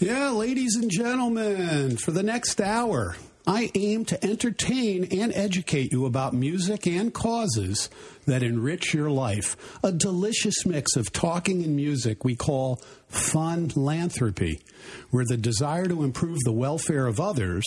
[0.00, 6.06] Yeah, ladies and gentlemen, for the next hour, I aim to entertain and educate you
[6.06, 7.90] about music and causes
[8.24, 9.58] that enrich your life.
[9.84, 12.76] A delicious mix of talking and music we call
[13.08, 14.62] fun philanthropy,
[15.10, 17.66] where the desire to improve the welfare of others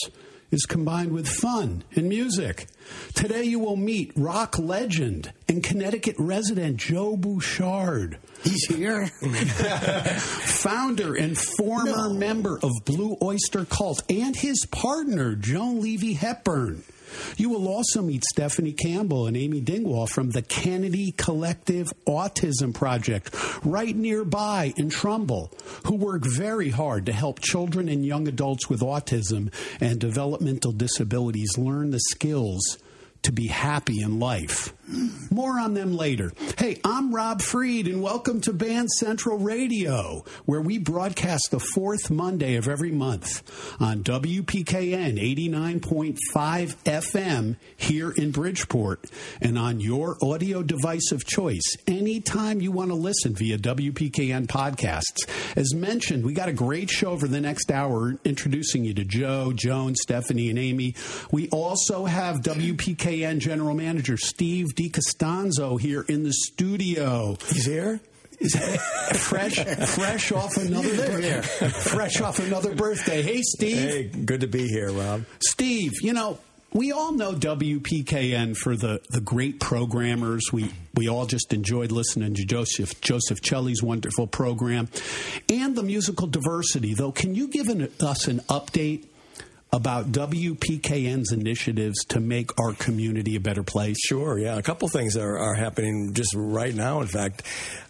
[0.53, 2.67] is combined with fun and music.
[3.15, 8.19] Today you will meet rock legend and Connecticut resident Joe Bouchard.
[8.43, 9.07] He's here.
[10.17, 12.13] Founder and former No.
[12.13, 16.83] member of Blue Oyster Cult and his partner, Joan Levy Hepburn.
[17.37, 23.35] You will also meet Stephanie Campbell and Amy Dingwall from the Kennedy Collective Autism Project,
[23.65, 25.51] right nearby in Trumbull,
[25.85, 31.57] who work very hard to help children and young adults with autism and developmental disabilities
[31.57, 32.77] learn the skills
[33.23, 34.73] to be happy in life.
[35.31, 36.33] More on them later.
[36.57, 42.11] Hey, I'm Rob Freed, and welcome to Band Central Radio, where we broadcast the fourth
[42.11, 43.41] Monday of every month
[43.81, 46.17] on WPKN 89.5
[46.83, 49.09] FM here in Bridgeport
[49.41, 55.27] and on your audio device of choice anytime you want to listen via WPKN podcasts.
[55.55, 59.53] As mentioned, we got a great show for the next hour introducing you to Joe,
[59.55, 60.93] Joan, Stephanie, and Amy.
[61.31, 67.37] We also have WPKN General Manager Steve DiCostanzo here in the studio.
[67.49, 67.99] He's here.
[69.13, 71.41] fresh, fresh off another birthday.
[71.69, 73.21] fresh off another birthday.
[73.21, 73.77] Hey, Steve.
[73.77, 75.23] Hey, good to be here, Rob.
[75.39, 76.39] Steve, you know,
[76.73, 80.51] we all know WPKN for the, the great programmers.
[80.51, 84.89] We we all just enjoyed listening to Joseph Joseph Celli's wonderful program
[85.49, 86.95] and the musical diversity.
[86.95, 89.05] Though, can you give an, us an update
[89.73, 93.97] about WPKN's initiatives to make our community a better place?
[94.05, 94.55] Sure, yeah.
[94.55, 97.01] A couple things are, are happening just right now.
[97.01, 97.41] In fact,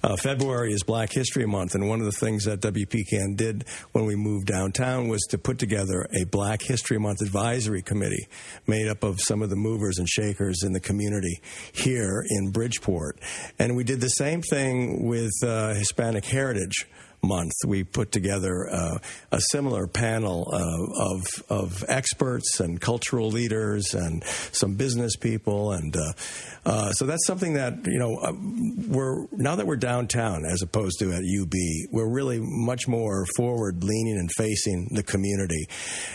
[0.02, 4.06] uh, February is Black History Month, and one of the things that WPKN did when
[4.06, 8.28] we moved downtown was to put together a Black History Month advisory committee
[8.66, 11.42] made up of some of the movers and shakers in the community
[11.74, 13.20] here in Bridgeport.
[13.60, 16.88] And we did the same thing with uh, Hispanic Heritage
[17.24, 18.98] month, we put together uh,
[19.32, 25.96] a similar panel uh, of of experts and cultural leaders and some business people, and
[25.96, 26.14] uh,
[26.66, 28.34] uh, so that's something that you know uh,
[28.88, 31.54] we're now that we're downtown as opposed to at UB,
[31.92, 35.68] we're really much more forward leaning and facing the community,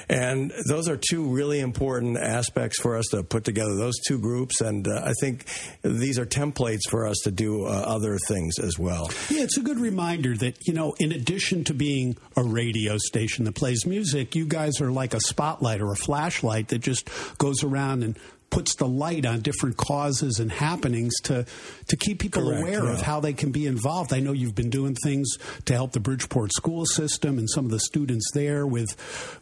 [0.09, 3.75] and those are two really important aspects for us to put together.
[3.77, 5.47] Those two groups, and uh, I think
[5.83, 9.11] these are templates for us to do other things as well.
[9.31, 13.45] Yeah, it's a good reminder that, you know, in addition to being a radio station
[13.45, 17.63] that plays music, you guys are like a spotlight or a flashlight that just goes
[17.63, 18.19] around and
[18.51, 21.45] puts the light on different causes and happenings to
[21.89, 24.13] to keep people Correct, aware of how they can be involved.
[24.13, 25.29] I know you've been doing things
[25.67, 28.97] to help the Bridgeport school system and some of the students there with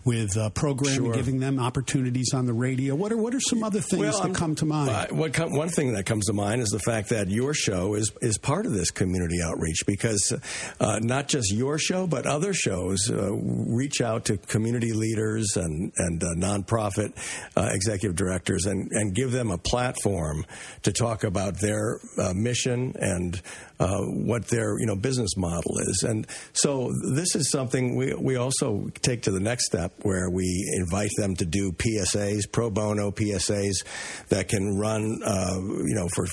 [0.05, 1.15] with uh, programming, Sure.
[1.15, 2.95] giving them opportunities on the radio.
[2.95, 4.91] What are what are some other things that I'm- come to mind?
[4.91, 7.95] uh, what com- one thing that comes to mind is the fact that your show
[7.95, 10.33] is is part of this community outreach because
[10.81, 15.93] uh, not just your show but other shows uh, reach out to community leaders and
[15.99, 17.12] and uh, nonprofit
[17.56, 20.45] uh, executive directors and and give them a platform
[20.83, 23.41] to talk about their uh, mission and
[23.79, 28.37] uh, what their you know business model is and so this is something we we
[28.37, 33.11] also take to the next step where we invite them to do PSAs pro bono
[33.11, 33.84] PSAs
[34.29, 36.27] that can run uh, you know for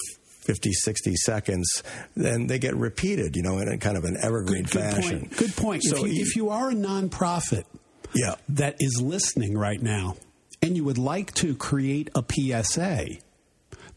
[0.46, 1.84] 50 60 seconds
[2.16, 5.20] then they get repeated you know in a kind of an evergreen good, good fashion
[5.20, 5.38] point.
[5.38, 5.84] Good point.
[5.84, 7.66] so if, you, if you are a nonprofit,
[8.14, 10.16] yeah that is listening right now
[10.64, 13.06] and you would like to create a PSA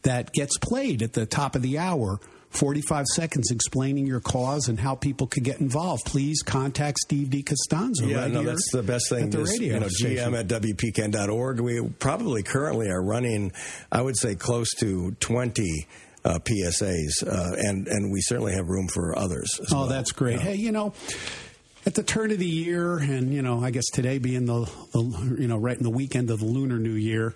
[0.03, 2.19] that gets played at the top of the hour,
[2.49, 8.07] 45 seconds explaining your cause and how people could get involved, please contact Steve DiCostanzo.
[8.07, 9.25] Yeah, right no, that's the best thing.
[9.25, 10.33] At the is, radio you know, station.
[10.33, 11.59] GM at WPKN.org.
[11.59, 13.51] We probably currently are running,
[13.91, 15.87] I would say, close to 20
[16.25, 19.49] uh, PSAs, uh, and, and we certainly have room for others.
[19.71, 19.87] Oh, well.
[19.87, 20.37] that's great.
[20.37, 20.43] Yeah.
[20.43, 20.93] Hey, you know,
[21.87, 25.37] at the turn of the year, and you know, I guess today being the, the
[25.39, 27.33] you know right in the weekend of the Lunar New Year,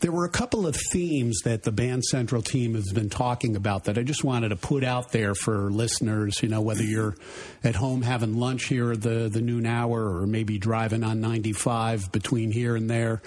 [0.00, 3.84] there were a couple of themes that the Band Central team has been talking about
[3.84, 6.42] that I just wanted to put out there for listeners.
[6.42, 7.14] You know, whether you're
[7.62, 12.10] at home having lunch here at the the noon hour, or maybe driving on 95
[12.10, 13.20] between here and there.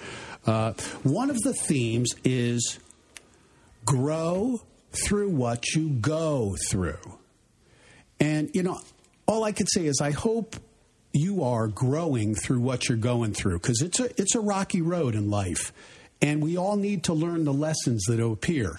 [0.44, 0.72] Uh,
[1.04, 2.80] one of the themes is
[3.84, 4.60] grow
[4.90, 7.18] through what you go through.
[8.18, 8.80] And, you know,
[9.26, 10.56] all I could say is I hope
[11.14, 15.14] you are growing through what you're going through because it's a, it's a rocky road
[15.14, 15.72] in life.
[16.20, 18.78] And we all need to learn the lessons that appear.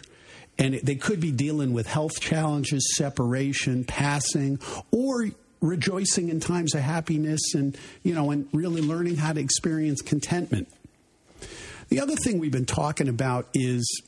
[0.58, 4.60] And they could be dealing with health challenges, separation, passing,
[4.92, 5.28] or
[5.62, 10.68] rejoicing in times of happiness and, you know, and really learning how to experience contentment.
[11.90, 14.02] The other thing we've been talking about is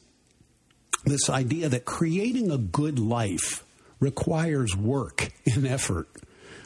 [1.06, 3.64] this idea that creating a good life
[4.00, 6.08] requires work and effort,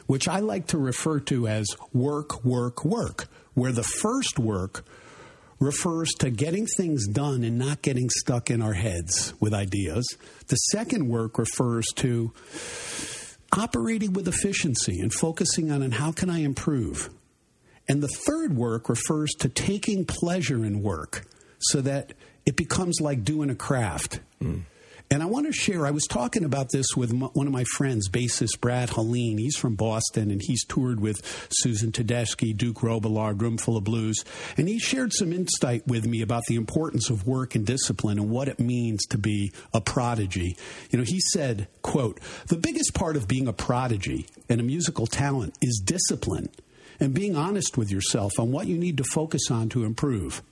[0.06, 4.84] which I like to refer to as work, work, work, where the first work
[5.62, 10.16] refers to getting things done and not getting stuck in our heads with ideas.
[10.48, 12.32] The second work refers to
[13.52, 17.10] operating with efficiency and focusing on and how can I improve.
[17.88, 21.26] And the third work refers to taking pleasure in work
[21.58, 22.14] so that
[22.46, 24.20] it becomes like doing a craft.
[24.42, 24.62] Mm.
[25.12, 28.08] And I want to share, I was talking about this with one of my friends,
[28.08, 29.36] bassist Brad Hallen.
[29.36, 31.20] He's from Boston and he's toured with
[31.50, 34.24] Susan Tedeschi, Duke Robillard, Roomful of Blues.
[34.56, 38.30] And he shared some insight with me about the importance of work and discipline and
[38.30, 40.56] what it means to be a prodigy.
[40.88, 45.06] You know, he said, quote, the biggest part of being a prodigy and a musical
[45.06, 46.48] talent is discipline
[47.00, 50.42] and being honest with yourself on what you need to focus on to improve.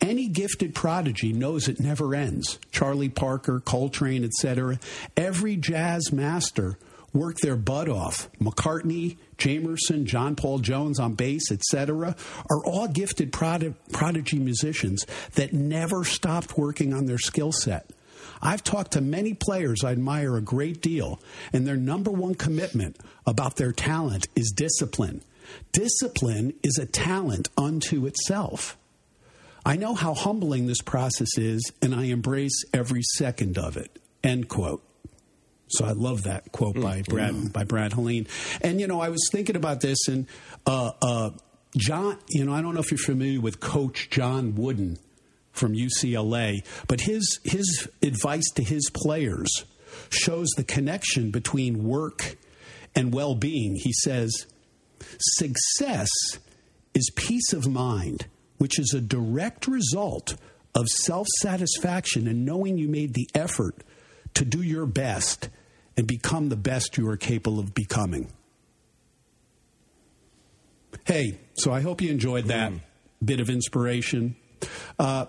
[0.00, 2.58] Any gifted prodigy knows it never ends.
[2.70, 4.78] Charlie Parker, Coltrane, etc.
[5.16, 6.78] Every jazz master
[7.12, 8.28] worked their butt off.
[8.40, 12.16] McCartney, Jamerson, John Paul Jones on bass, etc.,
[12.50, 17.88] are all gifted prod- prodigy musicians that never stopped working on their skill set.
[18.42, 21.20] I've talked to many players I admire a great deal,
[21.52, 25.22] and their number one commitment about their talent is discipline.
[25.72, 28.76] Discipline is a talent unto itself.
[29.64, 33.98] I know how humbling this process is, and I embrace every second of it.
[34.22, 34.82] End quote.
[35.68, 37.52] So I love that quote by mm, Brad mm.
[37.52, 38.26] by Brad Hallen.
[38.60, 40.26] And you know, I was thinking about this, and
[40.66, 41.30] uh, uh,
[41.76, 42.18] John.
[42.28, 44.98] You know, I don't know if you're familiar with Coach John Wooden
[45.52, 49.64] from UCLA, but his his advice to his players
[50.10, 52.36] shows the connection between work
[52.94, 53.76] and well being.
[53.76, 54.46] He says,
[55.18, 56.08] "Success
[56.92, 58.26] is peace of mind."
[58.58, 60.36] Which is a direct result
[60.74, 63.76] of self satisfaction and knowing you made the effort
[64.34, 65.48] to do your best
[65.96, 68.28] and become the best you are capable of becoming.
[71.04, 72.80] Hey, so I hope you enjoyed that mm.
[73.24, 74.36] bit of inspiration.
[74.98, 75.26] Uh,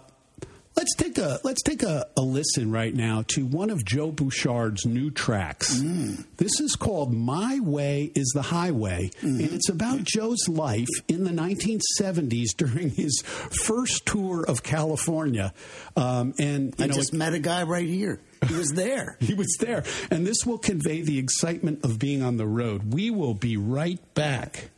[0.77, 4.85] Let's take a let's take a, a, listen right now to one of Joe Bouchard's
[4.85, 5.79] new tracks.
[5.79, 6.25] Mm.
[6.35, 9.39] This is called "My Way Is the Highway," mm-hmm.
[9.39, 15.53] and it's about Joe's life in the 1970s during his first tour of California.
[15.95, 18.19] Um, and I know, just met a guy right here.
[18.45, 19.15] He was there.
[19.21, 22.93] he was there, and this will convey the excitement of being on the road.
[22.93, 24.71] We will be right back.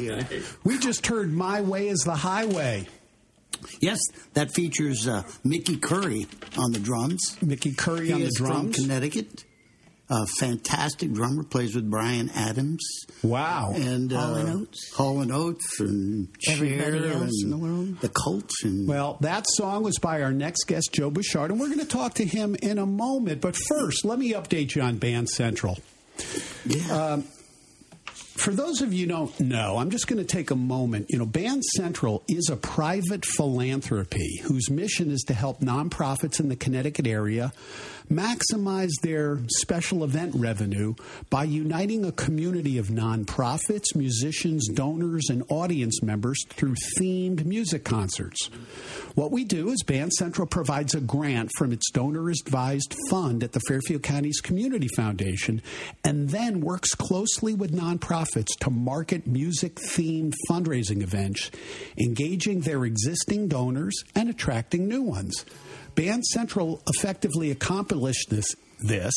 [0.00, 0.26] Here.
[0.64, 2.86] We just heard My Way is the Highway.
[3.80, 3.98] Yes,
[4.34, 6.26] that features uh, Mickey Curry
[6.56, 7.36] on the drums.
[7.42, 8.76] Mickey Curry He on the is from drums.
[8.76, 9.44] Connecticut.
[10.12, 12.84] A fantastic drummer, plays with Bryan Adams.
[13.22, 13.72] Wow.
[13.76, 14.94] And uh, Hall and Oates.
[14.94, 18.00] Hall and Oates and Everybody Cher else and in the world.
[18.00, 21.68] The Colts and Well, that song was by our next guest, Joe Bouchard, and we're
[21.68, 23.40] going to talk to him in a moment.
[23.40, 25.78] But first, let me update you on Band Central.
[26.66, 27.20] yeah.
[28.40, 31.08] For those of you don't know, I'm just going to take a moment.
[31.10, 36.48] You know, Band Central is a private philanthropy whose mission is to help nonprofits in
[36.48, 37.52] the Connecticut area
[38.10, 40.94] maximize their special event revenue
[41.30, 48.50] by uniting a community of nonprofits, musicians, donors, and audience members through themed music concerts.
[49.14, 53.52] What we do is Band Central provides a grant from its donor advised fund at
[53.52, 55.62] the Fairfield County's Community Foundation
[56.04, 61.50] and then works closely with nonprofits to market music themed fundraising events,
[61.98, 65.44] engaging their existing donors and attracting new ones.
[66.00, 69.12] Band Central effectively accomplished this this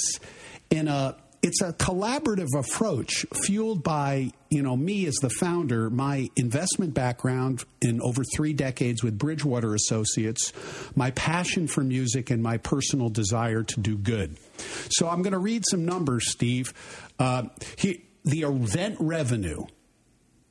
[0.70, 6.30] in a it's a collaborative approach fueled by you know me as the founder my
[6.36, 10.52] investment background in over three decades with bridgewater associates
[10.94, 14.38] my passion for music and my personal desire to do good
[14.90, 16.74] so i'm going to read some numbers steve
[17.18, 17.44] uh,
[17.78, 19.63] he, the event revenue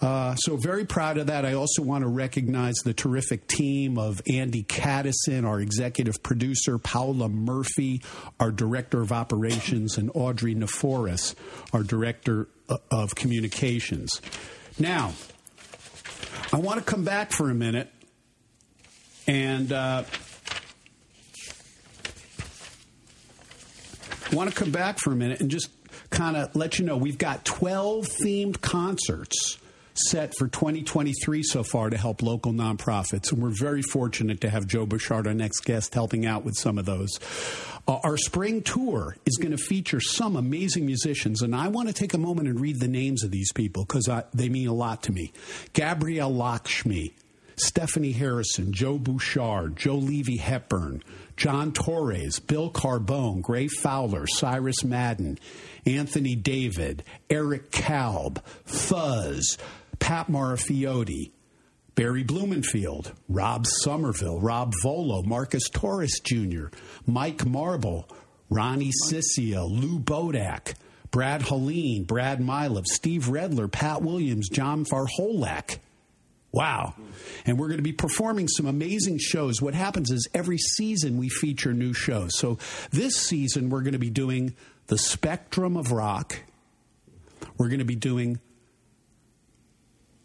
[0.00, 1.44] Uh, so very proud of that.
[1.44, 7.28] I also want to recognize the terrific team of Andy Caddison, our executive producer, Paula
[7.28, 8.00] Murphy,
[8.38, 11.34] our director of operations, and Audrey Neforis,
[11.74, 14.22] our director uh, of communications.
[14.80, 15.12] Now,
[16.54, 17.90] I want to come back for a minute
[19.26, 20.04] and uh,
[24.32, 25.68] want to come back for a minute and just
[26.08, 29.58] kind of let you know we've got 12 themed concerts
[30.08, 33.32] set for 2023 so far to help local nonprofits.
[33.32, 36.78] And we're very fortunate to have Joe Bouchard, our next guest, helping out with some
[36.78, 37.18] of those.
[37.88, 41.94] Uh, our spring tour is going to feature some amazing musicians, and I want to
[41.94, 45.02] take a moment and read the names of these people because they mean a lot
[45.04, 45.32] to me.
[45.72, 47.14] Gabrielle Lakshmi,
[47.56, 51.02] Stephanie Harrison, Joe Bouchard, Joe Levy Hepburn,
[51.36, 55.38] John Torres, Bill Carbone, Gray Fowler, Cyrus Madden,
[55.86, 59.58] Anthony David, Eric Kalb, Fuzz,
[60.00, 61.30] Pat Marafiotti,
[61.94, 66.66] Barry Blumenfield, Rob Somerville, Rob Volo, Marcus Torres Jr.,
[67.06, 68.08] Mike Marble,
[68.48, 70.74] Ronnie Sissia, Lou Bodak,
[71.10, 75.78] Brad Hallen, Brad Milov, Steve Redler, Pat Williams, John Farholak.
[76.52, 76.94] Wow.
[77.46, 79.62] And we're going to be performing some amazing shows.
[79.62, 82.36] What happens is every season we feature new shows.
[82.36, 82.58] So
[82.90, 84.54] this season we're going to be doing
[84.88, 86.42] The Spectrum of Rock.
[87.56, 88.40] We're going to be doing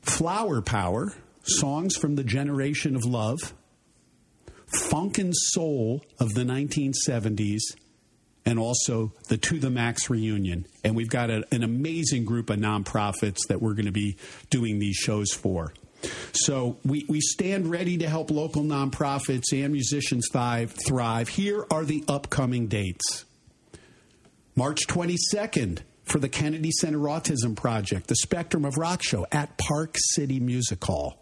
[0.05, 3.53] Flower Power, songs from the generation of love,
[4.67, 7.62] Funk and Soul of the 1970s,
[8.45, 10.67] and also the To the Max reunion.
[10.83, 14.17] And we've got a, an amazing group of nonprofits that we're going to be
[14.50, 15.74] doing these shows for.
[16.33, 21.29] So we, we stand ready to help local nonprofits and musicians thrive, thrive.
[21.29, 23.25] Here are the upcoming dates.
[24.55, 29.95] March 22nd for the Kennedy Center Autism Project, the Spectrum of Rock Show at Park
[30.13, 31.21] City Music Hall.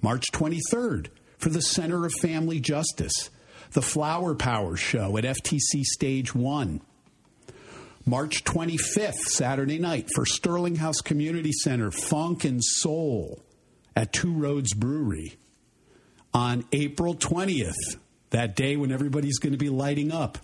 [0.00, 1.08] March 23rd
[1.38, 3.30] for the Center of Family Justice,
[3.72, 6.80] the Flower Power Show at FTC Stage 1.
[8.08, 13.42] March 25th, Saturday night, for Sterling House Community Center, Funk and Soul
[13.96, 15.36] at Two Roads Brewery.
[16.32, 17.96] On April 20th,
[18.30, 20.38] that day when everybody's going to be lighting up,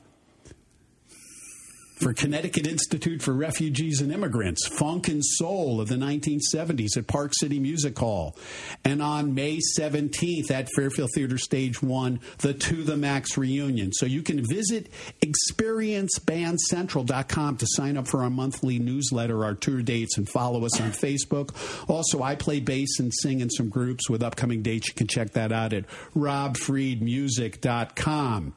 [2.02, 7.30] for Connecticut Institute for Refugees and Immigrants, Funk and Soul of the 1970s at Park
[7.38, 8.36] City Music Hall.
[8.84, 13.92] And on May 17th at Fairfield Theater Stage 1, the To the Max reunion.
[13.92, 14.90] So you can visit
[15.20, 20.90] experiencebandcentral.com to sign up for our monthly newsletter, our tour dates, and follow us on
[20.90, 21.54] Facebook.
[21.88, 24.88] Also, I play bass and sing in some groups with upcoming dates.
[24.88, 25.84] You can check that out at
[26.16, 28.54] robfriedmusic.com.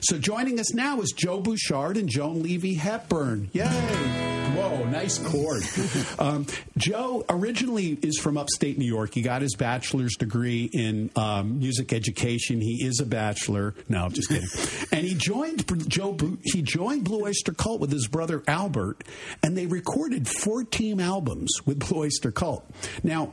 [0.00, 3.50] So joining us now is Joe Bouchard and Joan Levy Hepburn.
[3.52, 4.24] Yay!
[4.54, 5.62] Whoa, nice chord.
[6.16, 9.14] Um, Joe originally is from upstate New York.
[9.14, 12.60] He got his bachelor's degree in um, music education.
[12.60, 13.74] He is a bachelor.
[13.88, 14.48] No, I'm just kidding.
[14.92, 16.16] and he joined Joe.
[16.42, 19.02] He joined Blue Oyster Cult with his brother Albert,
[19.42, 22.64] and they recorded 14 albums with Blue Oyster Cult.
[23.02, 23.32] Now,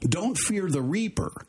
[0.00, 1.46] don't fear the Reaper,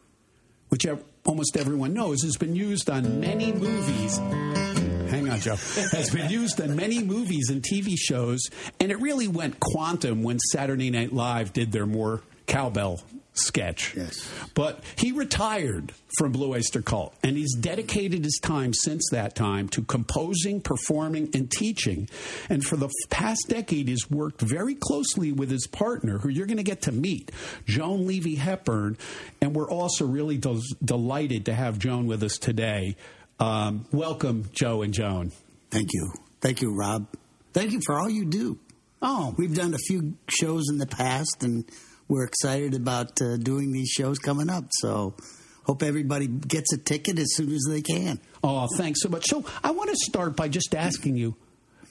[0.70, 0.86] which
[1.26, 4.18] almost everyone knows, has been used on many movies.
[4.18, 5.56] Hang on, Joe.
[5.56, 8.42] Has been used on many movies and TV shows,
[8.80, 13.02] and it really went quantum when Saturday Night Live did their more cowbell
[13.34, 13.96] sketch.
[13.96, 14.30] Yes.
[14.54, 19.68] But he retired from Blue Oyster Cult, and he's dedicated his time since that time
[19.70, 22.08] to composing, performing, and teaching.
[22.50, 26.58] And for the past decade, he's worked very closely with his partner, who you're going
[26.58, 27.32] to get to meet,
[27.66, 28.98] Joan Levy Hepburn.
[29.42, 32.96] And we're also really del- delighted to have Joan with us today.
[33.40, 35.32] Um, welcome, Joe and Joan.
[35.72, 36.12] Thank you.
[36.40, 37.08] Thank you, Rob.
[37.54, 38.60] Thank you for all you do.
[39.02, 41.66] Oh, we've done a few shows in the past, and
[42.14, 44.66] we're excited about uh, doing these shows coming up.
[44.80, 45.16] So
[45.64, 48.20] hope everybody gets a ticket as soon as they can.
[48.44, 49.26] Oh, thanks so much.
[49.26, 51.36] So I want to start by just asking you.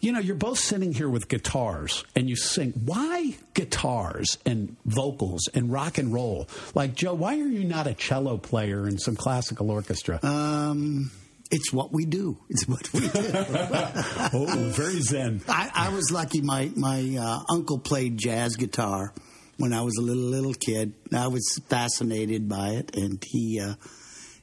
[0.00, 2.72] You know, you're both sitting here with guitars and you sing.
[2.84, 6.48] Why guitars and vocals and rock and roll?
[6.74, 10.18] Like, Joe, why are you not a cello player in some classical orchestra?
[10.24, 11.12] Um,
[11.52, 12.38] it's what we do.
[12.48, 13.10] It's what we do.
[13.14, 15.42] oh, very zen.
[15.48, 16.40] I, I, was lucky.
[16.40, 19.12] My my uh, uncle played jazz guitar,
[19.58, 20.94] when I was a little little kid.
[21.14, 23.74] I was fascinated by it, and he uh,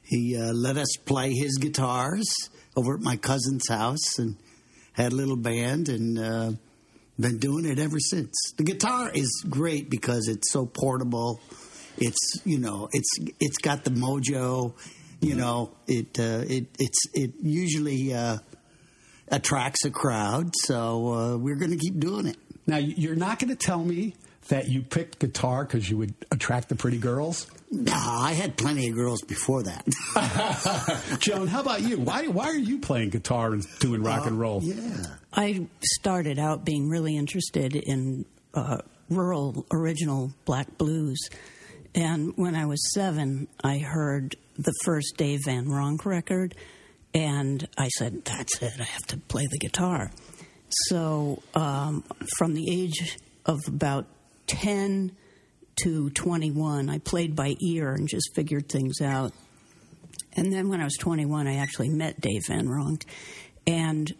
[0.02, 2.26] he uh, let us play his guitars
[2.76, 4.36] over at my cousin's house, and
[4.92, 6.52] had a little band, and uh,
[7.18, 8.32] been doing it ever since.
[8.56, 11.40] The guitar is great because it's so portable.
[11.98, 14.74] It's you know it's it's got the mojo.
[15.20, 18.38] You know it uh, it it's it usually uh,
[19.28, 20.54] attracts a crowd.
[20.56, 22.36] So uh, we're going to keep doing it.
[22.66, 24.14] Now you're not going to tell me
[24.50, 27.46] that you picked guitar because you would attract the pretty girls?
[27.70, 31.16] No, I had plenty of girls before that.
[31.20, 31.98] Joan, how about you?
[32.00, 34.60] Why why are you playing guitar and doing rock uh, and roll?
[34.62, 41.28] Yeah, I started out being really interested in uh, rural original black blues,
[41.94, 46.56] and when I was seven, I heard the first Dave Van Ronk record,
[47.14, 48.72] and I said, "That's it.
[48.80, 50.10] I have to play the guitar."
[50.88, 52.02] So, um,
[52.36, 54.06] from the age of about
[54.50, 55.12] 10
[55.82, 59.32] to 21, I played by ear and just figured things out.
[60.34, 63.04] And then when I was 21, I actually met Dave Van Ronk,
[63.66, 64.12] and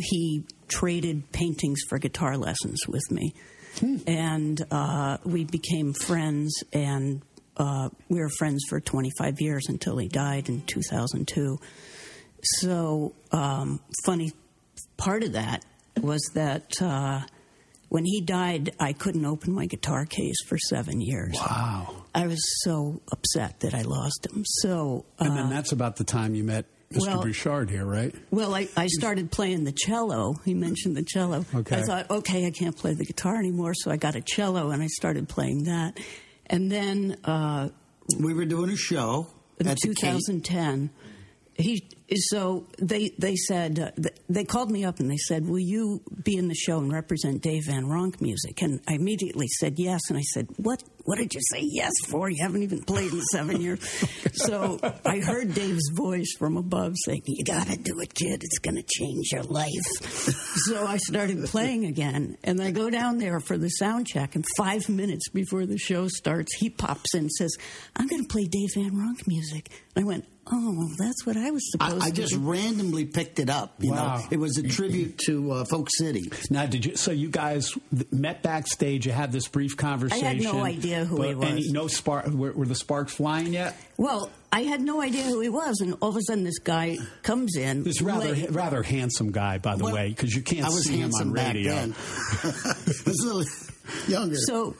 [0.00, 3.34] he traded paintings for guitar lessons with me.
[3.78, 3.96] Hmm.
[4.06, 7.22] And uh, we became friends, and
[7.56, 11.58] uh, we were friends for 25 years until he died in 2002.
[12.42, 14.32] So, um, funny
[14.96, 15.64] part of that
[16.00, 17.22] was that uh,
[17.88, 21.36] when he died, I couldn't open my guitar case for seven years.
[21.38, 22.04] Wow.
[22.14, 24.44] I was so upset that I lost him.
[24.44, 27.06] So, uh, and then uh, that's about the time you met Mr.
[27.06, 28.14] Well, Bouchard here, right?
[28.30, 30.34] Well, I, I started playing the cello.
[30.44, 31.44] He mentioned the cello.
[31.54, 31.76] Okay.
[31.76, 34.82] I thought, okay, I can't play the guitar anymore, so I got a cello and
[34.82, 35.98] I started playing that.
[36.46, 37.70] And then uh,
[38.18, 39.26] we were doing a show
[39.58, 40.90] in 2010.
[41.58, 46.02] He so they they said uh, they called me up and they said, "Will you
[46.22, 50.02] be in the show and represent Dave Van Ronk music?" And I immediately said yes.
[50.08, 50.82] And I said, "What?
[51.04, 52.28] What did you say yes for?
[52.28, 53.80] You haven't even played in seven years."
[54.34, 58.42] so I heard Dave's voice from above saying, "You got to do it, kid.
[58.44, 59.86] It's going to change your life."
[60.66, 64.34] so I started playing again, and I go down there for the sound check.
[64.36, 67.56] And five minutes before the show starts, he pops in and says,
[67.96, 71.50] "I'm going to play Dave Van Ronk music." And I went, Oh, that's what I
[71.50, 73.74] was supposed I, I just randomly picked it up.
[73.80, 74.18] You wow.
[74.18, 76.30] know, it was a tribute to uh, Folk City.
[76.50, 76.96] Now, did you?
[76.96, 77.72] So you guys
[78.12, 79.06] met backstage.
[79.06, 80.24] You had this brief conversation.
[80.24, 81.48] I had no idea who he was.
[81.48, 82.26] Any, no spark.
[82.28, 83.76] Were, were, the sparks flying yet?
[83.96, 86.98] Well, I had no idea who he was, and all of a sudden, this guy
[87.22, 87.82] comes in.
[87.82, 88.50] This rather late.
[88.52, 91.74] rather handsome guy, by the well, way, because you can't see him on radio.
[94.08, 94.36] Younger.
[94.36, 94.74] So,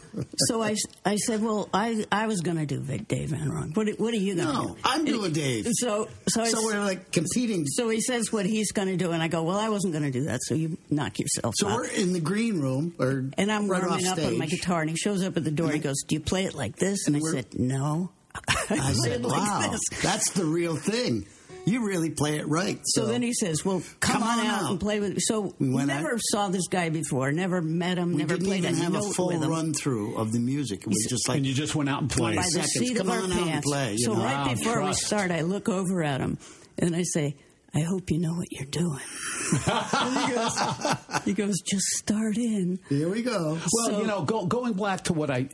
[0.49, 3.77] so I, I said, well, I, I was going to do Vic Dave Van Ronk.
[3.77, 4.77] What, what are you going to No, do?
[4.85, 5.67] I'm And doing Dave.
[5.73, 7.67] So, so, I, so we're like competing.
[7.67, 10.05] so he says what he's going to do, and I go, well, I wasn't going
[10.05, 11.55] to do that, so you knock yourself out.
[11.59, 11.77] So out.
[11.77, 14.91] we're in the green room, or And I'm right warming up on my guitar, and
[14.91, 15.67] he shows up at the door.
[15.67, 18.41] And He goes, "Do you play it like this?" And, And I said, "No." I
[18.67, 21.27] play said, like "Wow, this." that's the real thing.
[21.67, 24.63] You really play it right." So, then he says, "Well, come, Come on, on out,
[24.63, 24.71] out.
[24.71, 25.17] and play with." Me.
[25.21, 26.21] So We went never out.
[26.31, 29.11] saw this guy before, never met him, we never didn't played even a have note
[29.11, 29.51] a full with him.
[29.51, 30.81] run through of the music.
[30.83, 32.37] It was He's- just like and you just went out and played.
[32.37, 32.89] by Five the seconds.
[32.89, 33.67] seat Come of our on out and pants.
[33.69, 34.23] play, so know.
[34.23, 36.39] right Wow, before we start, I look over at him
[36.79, 37.37] and I say,
[37.75, 39.01] "I hope you know what you're doing."
[39.51, 40.59] He, goes,
[41.25, 43.59] he goes, "Just start in." Here we go.
[43.73, 45.49] Well, So- you know, go, going back to what I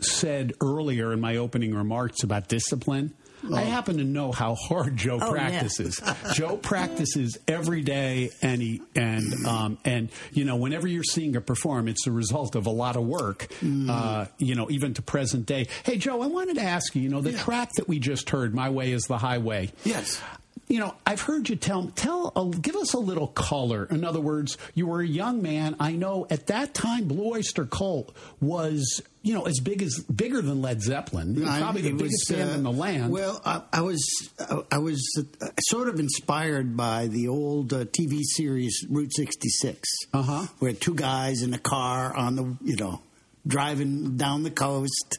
[0.00, 3.14] said earlier in my opening remarks about discipline,
[3.52, 5.48] I happen to know how hard Joe Oh, yeah.
[5.48, 6.00] practices.
[6.34, 11.40] Joe practices every day, and he and um, and you know, whenever you're seeing her
[11.40, 13.48] perform, it's a result of a lot of work.
[13.62, 15.66] Uh, you know, even to present day.
[15.84, 17.02] Hey, Joe, I wanted to ask you.
[17.02, 20.20] You know, the track that we just heard, "My Way Is the Highway." Yes.
[20.68, 23.84] You know, I've heard you tell tell uh, give us a little color.
[23.90, 25.76] In other words, you were a young man.
[25.78, 30.40] I know at that time Blue Oyster Cult was you know as big as bigger
[30.40, 33.12] than Led Zeppelin, I- probably the biggest was, band uh, in the land.
[33.12, 34.30] Well, I, I was
[34.70, 35.02] I was
[35.42, 40.46] uh, sort of inspired by the old uh, TV series Route 66, Uh-huh.
[40.58, 43.02] where two guys in a car on the you know
[43.46, 45.18] driving down the coast.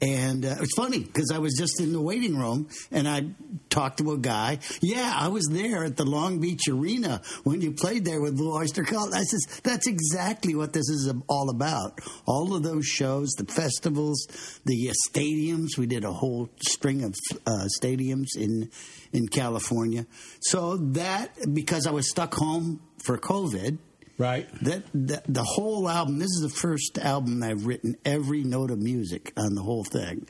[0.00, 3.26] And uh, it's funny because I was just in the waiting room and I
[3.68, 4.60] talked to a guy.
[4.80, 8.54] Yeah, I was there at the Long Beach Arena when you played there with Blue
[8.54, 9.12] Oyster Cult.
[9.12, 12.00] I says that's exactly what this is all about.
[12.26, 14.26] All of those shows, the festivals,
[14.64, 15.76] the uh, stadiums.
[15.76, 17.14] We did a whole string of
[17.46, 18.70] uh, stadiums in
[19.12, 20.06] in California.
[20.40, 23.78] So that because I was stuck home for COVID,
[24.18, 24.48] right.
[24.62, 26.18] that, that the whole album.
[26.18, 30.26] This is the first album I've written every note of music on the whole thing,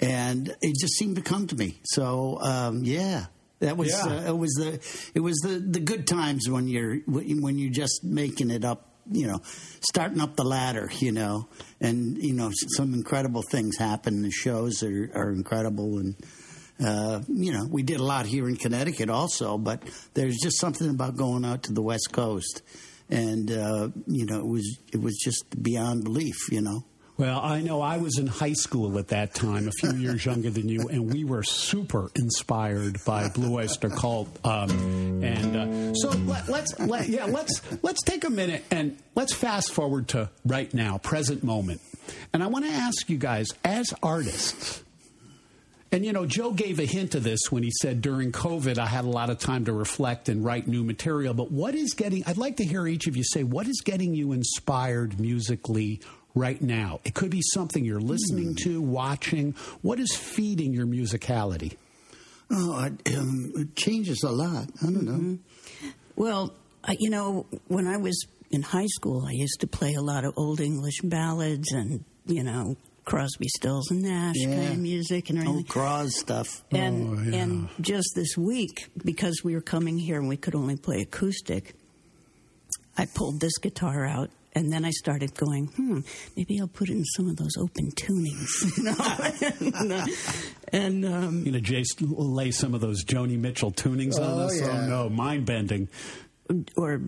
[0.00, 1.80] and it just seemed to come to me.
[1.84, 3.26] So um, yeah,
[3.60, 4.06] that was Yeah.
[4.06, 8.04] uh, it was the it was the the good times when you're when you're just
[8.04, 8.84] making it up.
[9.10, 9.40] You know,
[9.80, 10.90] starting up the ladder.
[10.98, 11.48] You know,
[11.80, 14.20] and you know some incredible things happen.
[14.22, 16.14] The shows are, are incredible and.
[16.80, 19.82] Uh, you know, we did a lot here in Connecticut also, but
[20.14, 22.62] there's just something about going out to the West Coast,
[23.10, 26.36] and uh, you know, it was it was just beyond belief.
[26.50, 26.84] You know,
[27.16, 30.50] Well, I know I was in high school at that time, a few years younger
[30.50, 34.28] than you, and we were super inspired by Blue Oyster Cult.
[34.44, 39.34] Um, and uh, so let, let's let, yeah let's let's take a minute and let's
[39.34, 41.80] fast forward to right now, present moment.
[42.32, 44.82] And I want to ask you guys, as artists.
[45.90, 48.86] And you know, Joe gave a hint of this when he said during COVID I
[48.86, 51.34] had a lot of time to reflect and write new material.
[51.34, 54.14] But what is getting, I'd like to hear each of you say, what is getting
[54.14, 56.00] you inspired musically
[56.34, 57.00] right now?
[57.04, 59.54] It could be something you're listening to, watching.
[59.80, 61.76] What is feeding your musicality?
[62.50, 64.68] oh, I, um, it changes a lot.
[64.82, 65.38] I don't know.
[66.16, 70.00] Well, I, you know, when I was in high school, I used to play a
[70.00, 72.76] lot of old English ballads and you know
[73.08, 74.54] Crosby, Stills, and Nash Yeah.
[74.54, 75.56] kind of music and everything.
[75.56, 76.62] Old Cross stuff.
[76.70, 77.42] And Oh, yeah.
[77.42, 81.74] and just this week, because we were coming here and we could only play acoustic,
[82.96, 84.30] I pulled this guitar out.
[84.54, 86.00] And then I started going, hmm,
[86.36, 88.48] maybe I'll put in some of those open tunings,
[90.72, 94.22] and uh, um, You know, Jace will lay some of those Joni Mitchell tunings on
[94.40, 94.58] Oh, us.
[94.60, 94.68] yeah.
[94.84, 95.88] Oh no, mind bending.
[96.76, 97.02] or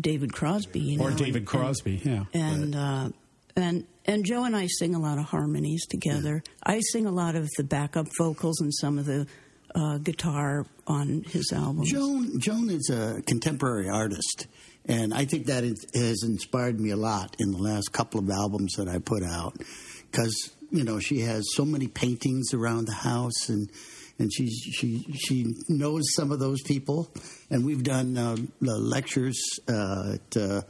[0.00, 2.24] David Crosby, you know, Or and- David and- Crosby, yeah.
[2.34, 3.10] and uh,
[3.54, 6.42] and and Joe and I sing a lot of harmonies together.
[6.62, 9.26] I sing a lot of the backup vocals and some of the
[9.74, 11.90] uh, guitar on his albums.
[11.90, 14.46] Joan Joan is a contemporary artist,
[14.86, 18.30] and I think that it has inspired me a lot in the last couple of
[18.30, 19.56] albums that I put out
[20.10, 23.70] because you know she has so many paintings around the house and.
[24.18, 27.12] And she she she knows some of those people,
[27.50, 29.38] and we've done uh, lectures
[29.68, 30.62] uh, at uh,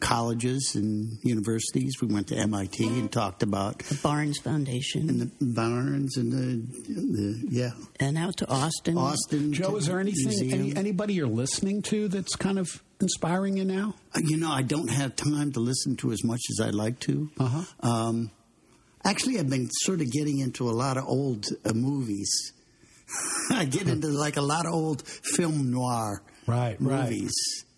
[0.00, 1.94] colleges and universities.
[2.00, 6.66] We went to MIT and talked about the Barnes Foundation, and the Barnes and the,
[6.88, 8.96] the yeah and out to Austin.
[8.96, 9.52] Austin.
[9.52, 13.94] Joe, is there anything, any, anybody you're listening to that's kind of inspiring you now?
[14.16, 17.30] You know, I don't have time to listen to as much as I'd like to.
[17.38, 17.88] Uh-huh.
[17.88, 18.30] Um,
[19.04, 22.52] actually, I've been sort of getting into a lot of old uh, movies.
[23.50, 27.28] I get into like a lot of old film noir Right, right.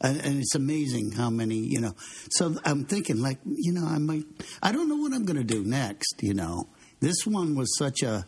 [0.02, 1.94] And, and it's amazing how many you know.
[2.30, 4.24] So I'm thinking, like, you know, I might.
[4.62, 6.22] I don't know what I'm going to do next.
[6.22, 6.68] You know,
[7.00, 8.26] this one was such a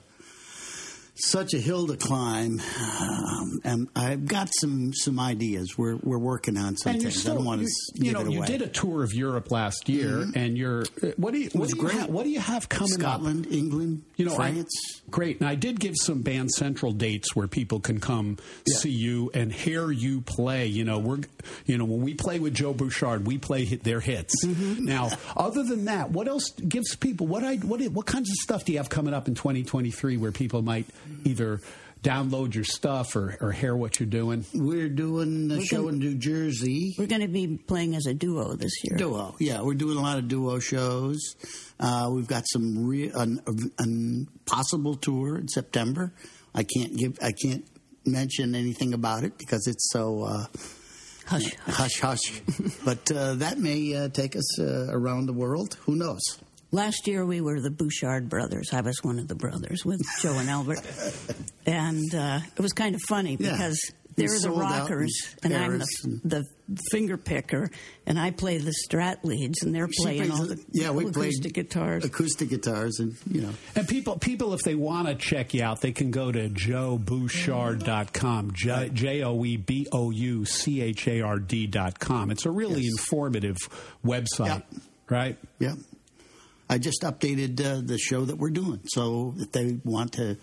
[1.16, 5.79] such a hill to climb, um, and I've got some some ideas.
[5.79, 7.20] We're we're working on some things.
[7.20, 8.37] still, I don't want to you know, it away.
[8.37, 11.70] you did a tour of Europe last year, and you're uh, what do you what
[11.70, 13.00] do you, ha- what do you have coming up?
[13.00, 15.03] Scotland, England, You know, I- France.
[15.11, 15.38] great.
[15.40, 19.53] And I did give some Band Central dates where people can come see you and
[19.53, 20.66] hear you play.
[20.66, 21.20] You know, we're,
[21.66, 24.44] you know, when we play with Joe Bouchard, we play hit their hits.
[24.44, 24.85] Mm-hmm.
[24.85, 28.64] Now, other than that, what else gives people what I what what kinds of stuff
[28.64, 30.87] do you have coming up in 2023 where people might
[31.25, 31.61] either
[32.03, 34.45] download your stuff or, or hear what you're doing?
[34.53, 36.95] We're doing a We're show gonna- in New Jersey.
[36.99, 38.99] We're going to be playing as a duo this year.
[38.99, 41.19] Duo, yeah, we're doing a lot of duo shows.
[41.81, 43.40] Uh, we've got some re- an,
[43.79, 46.12] an possible tour in September.
[46.55, 47.67] I can't give, I can't
[48.05, 50.47] mention anything about it because it's so uh,
[51.27, 51.55] Hush.
[51.67, 52.43] hush hush.
[52.85, 55.79] but uh, that may uh, take us uh, around the world.
[55.87, 56.21] Who knows?
[56.75, 58.71] Last year we were the Bouchard brothers.
[58.73, 60.81] I was one of the brothers with Joe and Albert,
[61.67, 63.79] and uh, it was kind of funny because
[64.17, 65.87] We they're the rockers, and I'm the,
[66.25, 66.45] the
[66.91, 67.71] finger picker,
[68.07, 71.55] and I play the Strat leads, and they're playing all the- the yeah, we acoustic
[71.55, 72.05] played guitars.
[72.05, 73.51] acoustic guitars, and you know.
[73.77, 78.51] And people, people, if they want to check you out, they can go to joebouchard.com,
[78.53, 82.33] J O E B O U C H A R D.com.
[82.33, 82.95] It's a really Yes.
[82.99, 83.59] informative
[84.05, 84.79] website, Yeah.
[85.09, 85.39] right?
[85.61, 85.75] Yeah.
[86.75, 88.81] I just updated uh, the show that we're doing.
[88.87, 90.37] So if they want to,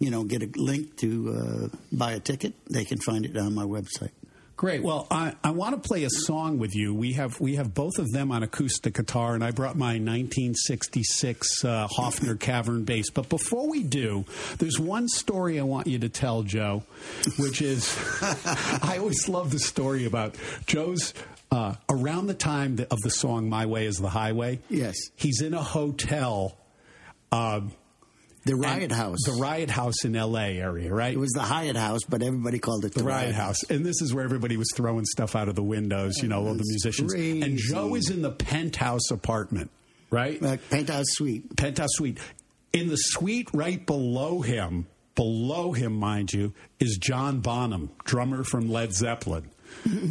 [0.00, 3.54] you know, get a link to uh, buy a ticket, they can find it on
[3.54, 4.10] my website.
[4.56, 4.82] Great.
[4.82, 6.92] Well, I, I want to play a song with you.
[6.92, 11.64] We have we have both of them on acoustic guitar, and I brought my 1966
[11.64, 13.10] uh, Hofner Cavern bass.
[13.10, 14.24] But before we do,
[14.58, 16.82] there's one story I want you to tell, Joe,
[17.38, 17.96] which is
[18.82, 20.34] I always love the story about
[20.66, 21.14] Joe's.
[21.50, 24.96] Uh, around the time of the song "My Way Is the Highway," Yes.
[25.14, 26.58] he's in a hotel,
[27.32, 27.72] um,
[28.44, 29.18] The and- Riot House.
[29.24, 30.58] the Riot House in L.A.
[30.58, 31.14] area, right?
[31.14, 33.62] it was the Hyatt House, but everybody called it the, the Riot House.
[33.70, 36.54] And this is where everybody was throwing stuff out of the windows, you know, all
[36.54, 37.12] the musicians.
[37.14, 37.56] And.
[37.56, 39.70] Joe is in the penthouse apartment,
[40.10, 40.42] right?
[40.42, 41.56] Uh, penthouse suite.
[41.56, 42.18] penthouse suite.
[42.72, 48.68] In the suite right below him, below him, mind you, is John Bonham, drummer from
[48.68, 49.48] Led Zeppelin.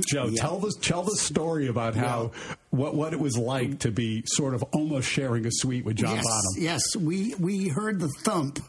[0.08, 0.42] Joe, Yeah.
[0.42, 2.32] tell the tell the story about how
[2.70, 6.16] what what it was like to be sort of almost sharing a suite with John
[6.16, 6.64] yes, Bonham.
[6.64, 6.82] yes.
[6.96, 8.60] We we heard the thump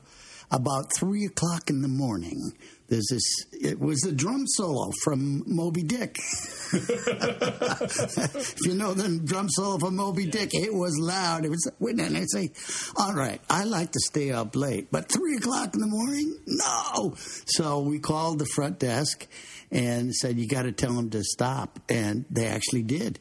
[0.51, 2.53] about three o'clock in the morning.
[2.89, 3.25] There's this.
[3.53, 6.17] It was a drum solo from Moby Dick.
[6.73, 11.45] if you know the drum solo from Moby Dick, it was loud.
[11.45, 11.69] It was.
[11.81, 12.53] And I say,
[12.97, 17.15] all right, I like to stay up late, but three o'clock in the morning, no.
[17.47, 19.27] So we called the front desk
[19.71, 23.19] and said, you got to tell them to stop, and they actually did.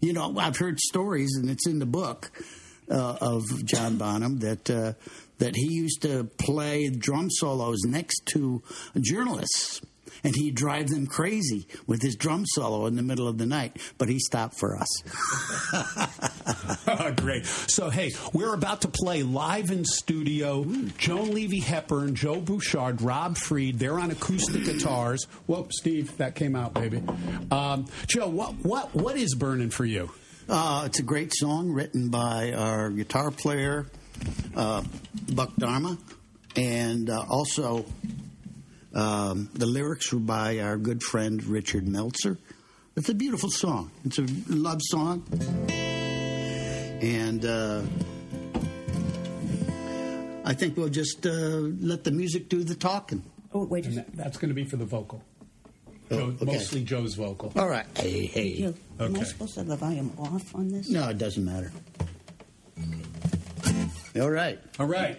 [0.00, 2.30] You know, I've heard stories, and it's in the book
[2.90, 4.94] uh, of John Bonham that uh,
[5.38, 8.62] that he used to play drum solos next to
[9.00, 9.80] journalists,
[10.24, 13.76] and he'd drive them crazy with his drum solo in the middle of the night.
[13.98, 14.88] But he stopped for us.
[17.16, 17.46] Great.
[17.46, 20.64] So, hey, we're about to play live in studio.
[20.98, 23.78] Joan Levy Hepburn, Joe Bouchard, Rob Freed.
[23.78, 25.24] They're on acoustic guitars.
[25.46, 27.02] Whoop, Steve, that came out, baby.
[27.50, 30.10] Um, Joe, what what what is burning for you?
[30.48, 33.86] Uh, it's a great song written by our guitar player,
[34.56, 34.82] uh,
[35.32, 35.96] Buck Dharma,
[36.56, 37.84] and uh, also
[38.94, 42.38] um, the lyrics were by our good friend Richard Meltzer.
[42.96, 43.90] It's a beautiful song.
[44.04, 45.24] It's a love song.
[45.70, 47.82] And uh,
[50.44, 53.22] I think we'll just uh, let the music do the talking.
[53.54, 55.22] Oh, wait a And that's going to be for the vocal.
[56.10, 56.44] Joe, okay.
[56.44, 57.52] Mostly Joe's vocal.
[57.56, 57.86] All right.
[57.96, 58.48] Hey, hey.
[58.48, 60.88] You- Am I supposed to have the volume off on this?
[60.90, 61.72] No, it doesn't matter.
[64.20, 64.60] All right.
[64.78, 65.18] All right.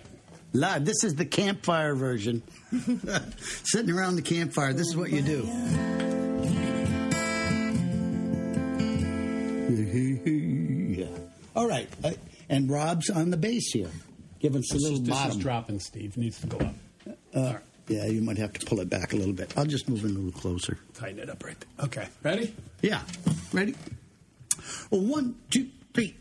[0.53, 0.85] Live.
[0.85, 2.43] This is the campfire version.
[3.63, 4.71] Sitting around the campfire.
[4.71, 5.49] This is what you do.
[10.95, 11.07] Yeah.
[11.55, 11.89] All right.
[12.03, 12.11] Uh,
[12.49, 13.89] and Rob's on the bass here.
[14.39, 16.17] Give us a little is, this is dropping, Steve.
[16.17, 16.75] Needs to go up.
[17.33, 17.53] Uh,
[17.87, 19.53] yeah, you might have to pull it back a little bit.
[19.57, 20.77] I'll just move it a little closer.
[20.93, 21.85] Tighten it up right there.
[21.85, 22.07] Okay.
[22.21, 22.53] Ready?
[22.81, 23.01] Yeah.
[23.51, 23.73] Ready?
[24.91, 26.15] Well, one, two, three.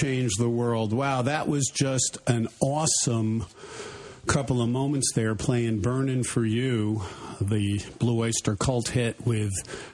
[0.00, 0.92] Change the world.
[0.92, 3.46] Wow, that was just an awesome
[4.26, 7.02] couple of moments there playing Burnin' for You,
[7.40, 9.52] the Blue Oyster Cult hit with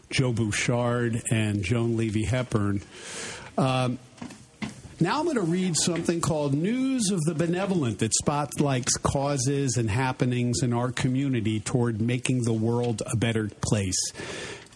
[0.09, 2.83] Joe Bouchard and Joan Levy Hepburn.
[3.59, 3.99] Um,
[5.01, 9.91] now I'm going to read something called News of the Benevolent that spotlights causes and
[9.91, 13.99] happenings in our community toward making the world a better place.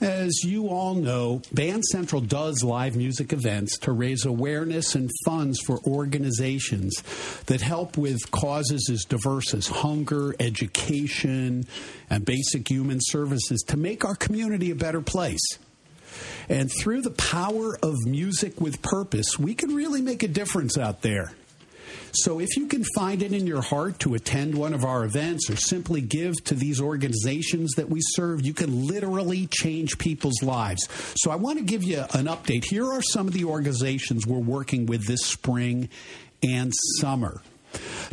[0.04, 5.58] As you all know, Band Central does live music events to raise awareness and funds
[5.60, 7.02] for organizations
[7.46, 11.66] that help with causes as diverse as hunger, education,
[12.10, 15.40] and basic human services to make our community a better place.
[16.50, 21.00] And through the power of music with purpose, we can really make a difference out
[21.00, 21.32] there.
[22.14, 25.50] So if you can find it in your heart to attend one of our events
[25.50, 30.88] or simply give to these organizations that we serve, you can literally change people's lives.
[31.16, 32.64] So I want to give you an update.
[32.64, 35.88] Here are some of the organizations we're working with this spring
[36.42, 37.42] and summer.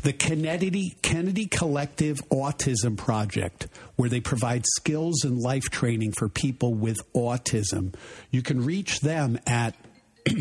[0.02, 6.74] The Kennedy, Kennedy Collective Autism Project, where they provide skills and life training for people
[6.74, 7.94] with autism.
[8.32, 9.76] You can reach them at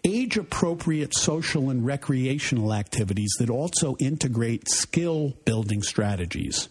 [0.05, 6.69] age appropriate social and recreational activities that also integrate skill building strategies.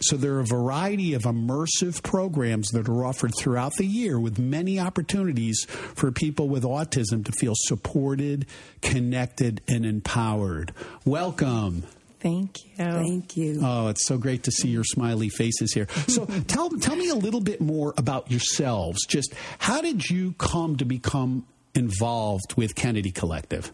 [0.00, 4.38] So there are a variety of immersive programs that are offered throughout the year with
[4.38, 8.46] many opportunities for people with autism to feel supported,
[8.80, 10.72] connected, and empowered.
[11.04, 11.84] Welcome.
[12.20, 12.70] Thank you.
[12.76, 13.60] Thank you.
[13.62, 15.86] Oh, it's so great to see your smiley faces here.
[16.08, 19.04] So tell tell me a little bit more about yourselves.
[19.06, 23.72] Just how did you come to become involved with Kennedy Collective?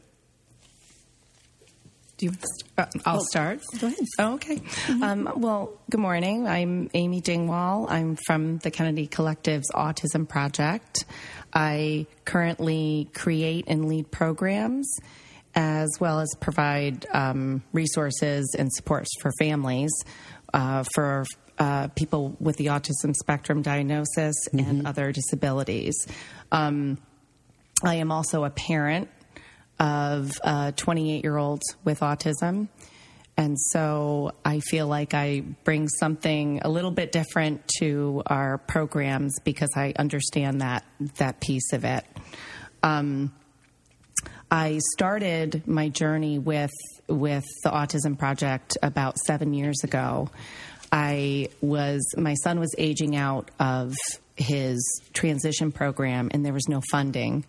[2.17, 2.33] Do you,
[2.77, 3.61] uh, I'll oh, start.
[3.81, 3.99] Go ahead.
[4.19, 4.57] Oh, okay.
[4.57, 5.03] Mm-hmm.
[5.03, 6.47] Um, well, good morning.
[6.47, 7.87] I'm Amy Dingwall.
[7.89, 11.07] I'm from the Kennedy Collective's Autism Project.
[11.55, 14.95] I currently create and lead programs
[15.55, 19.91] as well as provide um, resources and supports for families
[20.53, 21.25] uh, for
[21.59, 24.59] uh, people with the autism spectrum diagnosis mm-hmm.
[24.59, 25.95] and other disabilities.
[26.53, 26.99] Um,
[27.83, 29.09] I am also a parent
[29.79, 32.69] of a 28 year old with autism.
[33.37, 39.35] And so I feel like I bring something a little bit different to our programs
[39.45, 40.85] because I understand that
[41.17, 42.05] that piece of it.
[42.83, 43.33] Um,
[44.51, 46.73] I started my journey with
[47.09, 50.29] with the Autism Project about seven years ago.
[50.93, 53.95] I was my son was aging out of
[54.41, 57.45] his transition program and there was no funding.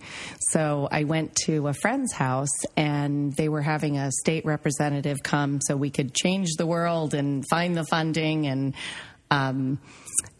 [0.49, 5.59] So I went to a friend's house and they were having a state representative come
[5.61, 8.73] so we could change the world and find the funding and
[9.31, 9.79] um,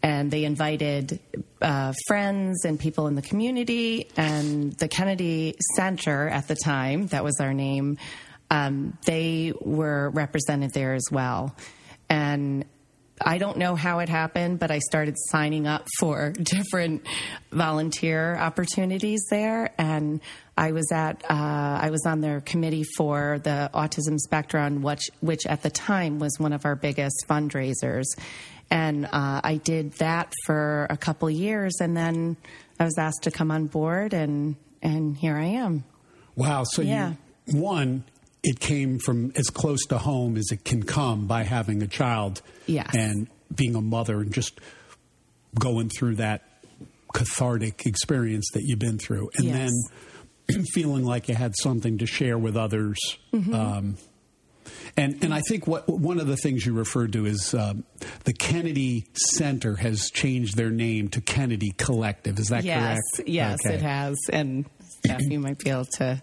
[0.02, 1.18] and they invited
[1.62, 7.24] uh, friends and people in the community and the Kennedy Center at the time that
[7.24, 7.96] was our name.
[8.50, 11.56] Um, they were represented there as well,
[12.10, 12.66] and
[13.24, 17.06] I don't know how it happened, but I started signing up for different
[17.50, 20.20] volunteer opportunities there, and
[20.56, 25.46] I was at uh, I was on their committee for the autism spectrum, which which
[25.46, 28.04] at the time was one of our biggest fundraisers,
[28.70, 32.36] and uh, I did that for a couple years, and then
[32.78, 35.84] I was asked to come on board, and and here I am.
[36.36, 36.64] Wow!
[36.64, 37.14] So yeah.
[37.46, 38.04] you one
[38.42, 42.42] it came from as close to home as it can come by having a child
[42.66, 42.94] yes.
[42.94, 44.60] and being a mother and just
[45.58, 46.42] going through that
[47.14, 49.70] cathartic experience that you've been through and yes.
[50.48, 52.98] then feeling like you had something to share with others
[53.32, 53.54] mm-hmm.
[53.54, 53.96] um,
[54.96, 57.84] and and I think what one of the things you referred to is um,
[58.24, 62.38] the Kennedy Center has changed their name to Kennedy Collective.
[62.38, 63.28] Is that yes, correct?
[63.28, 63.74] Yes, okay.
[63.74, 64.16] it has.
[64.32, 64.66] And
[64.98, 66.22] Steph, you might be able to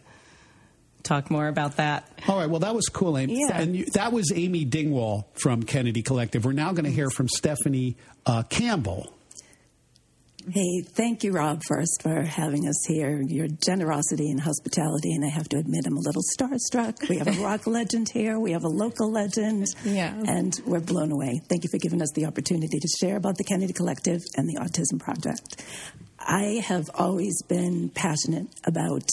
[1.03, 2.11] talk more about that.
[2.27, 2.49] All right.
[2.49, 3.39] Well, that was cool, Amy.
[3.39, 3.61] Yeah.
[3.61, 6.45] And you, that was Amy Dingwall from Kennedy Collective.
[6.45, 9.13] We're now going to hear from Stephanie uh, Campbell.
[10.51, 13.21] Hey, thank you, Rob, first for having us here.
[13.21, 17.07] Your generosity and hospitality, and I have to admit, I'm a little starstruck.
[17.07, 20.13] We have a rock legend here, we have a local legend, yeah.
[20.27, 21.41] and we're blown away.
[21.49, 24.55] Thank you for giving us the opportunity to share about the Kennedy Collective and the
[24.55, 25.63] Autism Project.
[26.19, 29.07] I have always been passionate about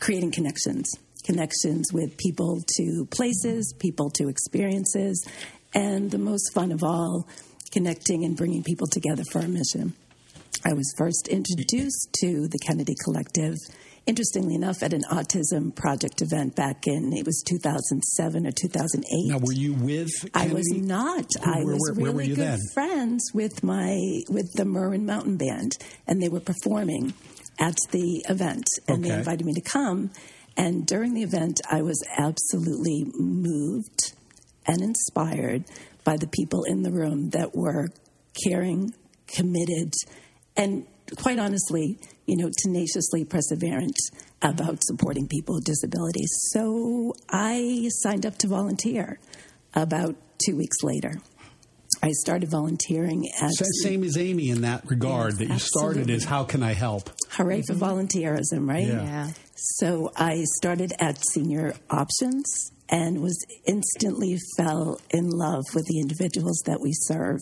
[0.00, 0.90] creating connections
[1.24, 5.26] connections with people to places, people to experiences,
[5.74, 7.28] and the most fun of all,
[7.72, 9.94] connecting and bringing people together for a mission.
[10.64, 13.54] I was first introduced to the Kennedy Collective,
[14.06, 19.04] interestingly enough, at an autism project event back in it was 2007 or 2008.
[19.26, 20.10] Now, were you with?
[20.32, 20.50] Kennedy?
[20.50, 21.26] I was not.
[21.44, 22.58] Where, I was where, really good then?
[22.74, 23.96] friends with my
[24.28, 25.72] with the Marin Mountain Band,
[26.06, 27.14] and they were performing
[27.60, 29.08] at the event, and okay.
[29.08, 30.10] they invited me to come.
[30.56, 34.14] And during the event, I was absolutely moved
[34.66, 35.64] and inspired
[36.04, 37.88] by the people in the room that were
[38.44, 38.94] caring,
[39.26, 39.92] committed,
[40.56, 40.86] and
[41.16, 43.96] quite honestly, you know, tenaciously perseverant
[44.42, 46.30] about supporting people with disabilities.
[46.52, 49.18] So I signed up to volunteer
[49.74, 51.20] about two weeks later.
[52.02, 53.50] I started volunteering at.
[53.82, 56.14] Same as Amy in that regard, Yes, that you started absolutely.
[56.14, 57.10] as how can I help?
[57.30, 58.86] Hooray for volunteerism, right?
[58.86, 59.02] Yeah.
[59.02, 59.28] Yeah.
[59.54, 66.62] So I started at Senior Options and was instantly fell in love with the individuals
[66.66, 67.38] that we serve.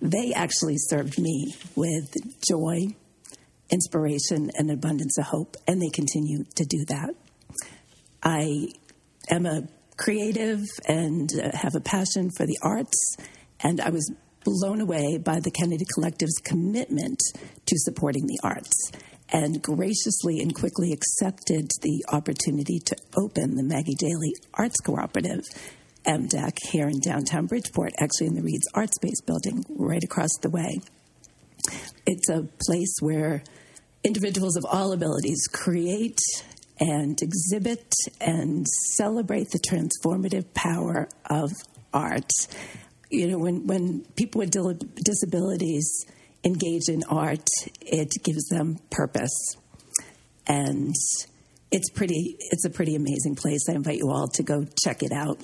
[0.00, 2.14] They actually served me with
[2.48, 2.94] joy,
[3.70, 7.10] inspiration, and abundance of hope, and they continue to do that.
[8.22, 8.68] I
[9.30, 9.62] am a
[9.96, 13.16] creative and uh, have a passion for the arts,
[13.60, 14.12] and I was
[14.44, 17.20] blown away by the Kennedy Collective's commitment
[17.66, 18.92] to supporting the arts
[19.30, 25.42] and graciously and quickly accepted the opportunity to open the Maggie Daly Arts Cooperative,
[26.06, 30.50] MDAC, here in downtown Bridgeport, actually in the Read's Art Space building right across the
[30.50, 30.78] way.
[32.06, 33.42] It's a place where
[34.04, 36.20] individuals of all abilities create
[36.78, 41.50] and exhibit and celebrate the transformative power of
[41.92, 42.30] art.
[43.10, 44.50] You know, when, when people with
[45.04, 46.04] disabilities
[46.44, 47.48] engage in art,
[47.80, 49.56] it gives them purpose.
[50.46, 50.94] And
[51.70, 53.68] it's pretty it's a pretty amazing place.
[53.68, 55.42] I invite you all to go check it out.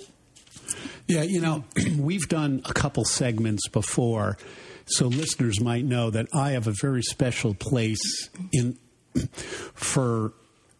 [1.08, 1.64] Yeah, you know,
[1.98, 4.38] we've done a couple segments before,
[4.86, 8.78] so listeners might know that I have a very special place in
[9.74, 10.32] for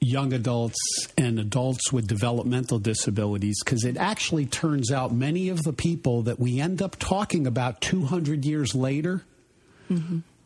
[0.03, 0.79] young adults
[1.17, 6.41] and adults with developmental disabilities because it actually turns out many of the people that
[6.41, 9.23] we end up talking about 200 years later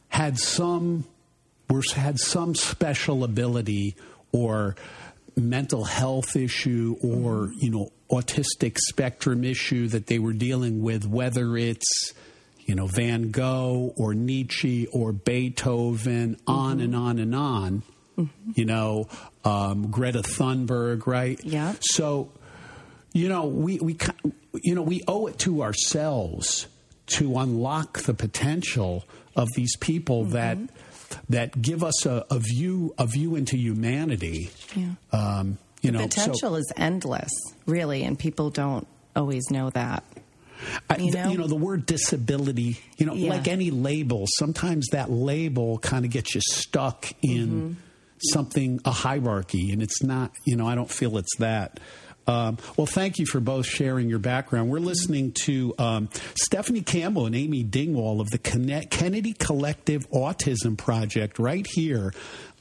[0.08, 1.04] had some
[1.70, 3.96] were had some special ability
[4.32, 4.76] or
[5.36, 11.56] mental health issue or you know autistic spectrum issue that they were dealing with whether
[11.56, 12.12] it's
[12.66, 17.82] you know Van Gogh or Nietzsche or Beethoven on and on and on
[18.54, 19.08] you know
[19.44, 21.74] um, Greta Thunberg right Yeah.
[21.80, 22.30] so
[23.12, 23.96] you know we we
[24.62, 26.66] you know we owe it to ourselves
[27.06, 29.04] to unlock the potential
[29.36, 30.58] of these people that
[31.28, 34.50] that give us a, a view a view into humanity.
[34.74, 34.88] Yeah.
[35.12, 37.30] Um, you know, so- Potential is endless,
[37.66, 40.02] really, and people don't always know that.
[40.90, 41.46] I- you th- know?
[41.46, 43.30] the word disability, you know, Yeah.
[43.30, 47.72] like any label, sometimes that label kind of gets you stuck in Mm-hmm.
[48.32, 51.80] Something, a hierarchy, and it's not, you know, I don't feel it's that.
[52.26, 54.68] Um, well, thank you for both sharing your background.
[54.68, 61.38] We're listening to um, Stephanie Campbell and Amy Dingwall of the Kennedy Collective Autism Project
[61.38, 62.12] right here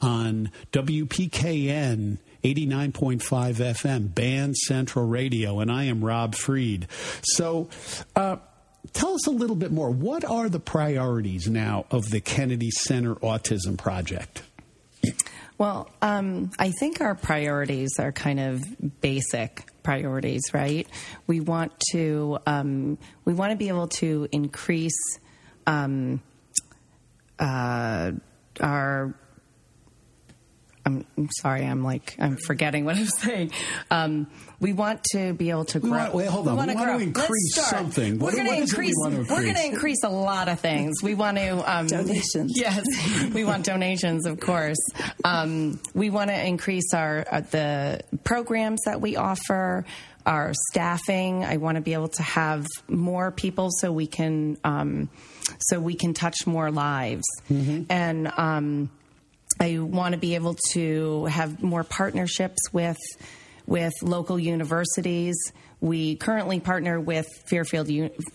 [0.01, 6.87] on WPKN 89.5 FM, Band Central Radio, and I am Rob Freed.
[7.23, 7.69] So,
[8.15, 8.37] uh,
[8.93, 9.89] tell us a little bit more.
[9.89, 14.43] What are the priorities now of the Kennedy Center Autism Project?
[15.57, 20.85] Well, um, I think our priorities are kind of basic priorities, right?
[21.27, 24.99] We want to um, we want to be able to increase
[25.65, 26.21] um,
[27.39, 28.11] uh,
[28.59, 29.15] our.
[30.85, 33.51] I'm, I'm sorry, I'm like I'm forgetting what I'm saying.
[33.89, 34.27] Um,
[34.59, 35.99] we want to be able to We grow.
[35.99, 36.55] want- wait, hold on.
[36.55, 37.27] wanna We want to increase
[37.57, 37.81] Let's start.
[37.83, 38.19] something.
[38.19, 38.95] We're going to is it we increase.
[39.03, 39.65] We're going to increase?
[39.65, 41.01] increase a lot of things.
[41.03, 42.53] We want to um, Donations.
[42.55, 42.85] Yes,
[43.33, 44.77] we want donations, of course.
[45.23, 49.85] Um, we want to increase our uh, the programs that we offer,
[50.25, 51.43] our staffing.
[51.43, 55.09] I want to be able to have more people so we can um,
[55.59, 58.89] so we can touch more lives, and um,
[59.59, 62.97] I want to be able to have more partnerships with
[63.67, 65.35] with local universities.
[65.81, 67.89] We currently partner with Fairfield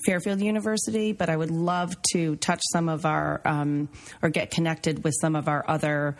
[0.05, 3.89] Fairfield University, but I would love to touch some of our um,
[4.23, 6.17] or get connected with some of our other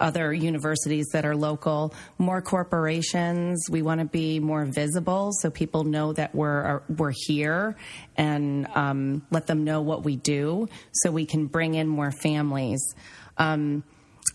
[0.00, 1.94] other universities that are local.
[2.18, 3.64] More corporations.
[3.70, 7.76] We want to be more visible so people know that we're are, we're here
[8.16, 12.94] and um, let them know what we do, so we can bring in more families.
[13.38, 13.84] Um,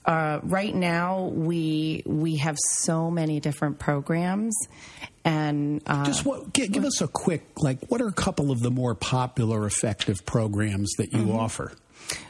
[0.07, 4.55] uh, right now, we we have so many different programs,
[5.25, 8.61] and uh, Just what, give, give us a quick, like, what are a couple of
[8.61, 11.73] the more popular, effective programs that you offer?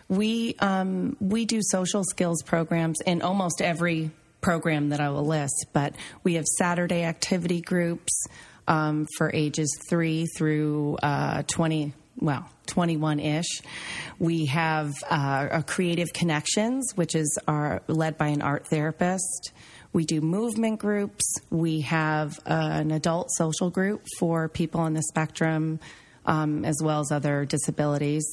[0.09, 4.11] we um, we do social skills programs in almost every
[4.41, 5.67] program that I will list.
[5.73, 8.25] But we have Saturday activity groups
[8.67, 11.93] um, for ages three through uh, twenty.
[12.20, 13.61] Well, 21 ish.
[14.20, 19.51] We have uh, a Creative Connections, which is our, led by an art therapist.
[19.93, 21.24] We do movement groups.
[21.49, 25.80] We have an adult social group for people on the spectrum,
[26.26, 28.26] um, as well as other disabilities.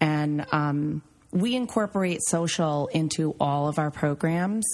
[0.00, 4.64] And um, we incorporate social into all of our programs.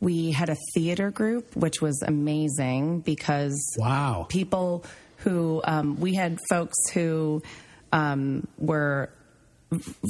[0.00, 4.26] We had a theater group, which was amazing because Wow.
[4.28, 4.84] people
[5.18, 7.40] who um, we had folks who
[7.92, 9.10] um, were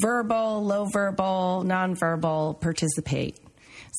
[0.03, 3.39] verbal, low verbal, nonverbal participate.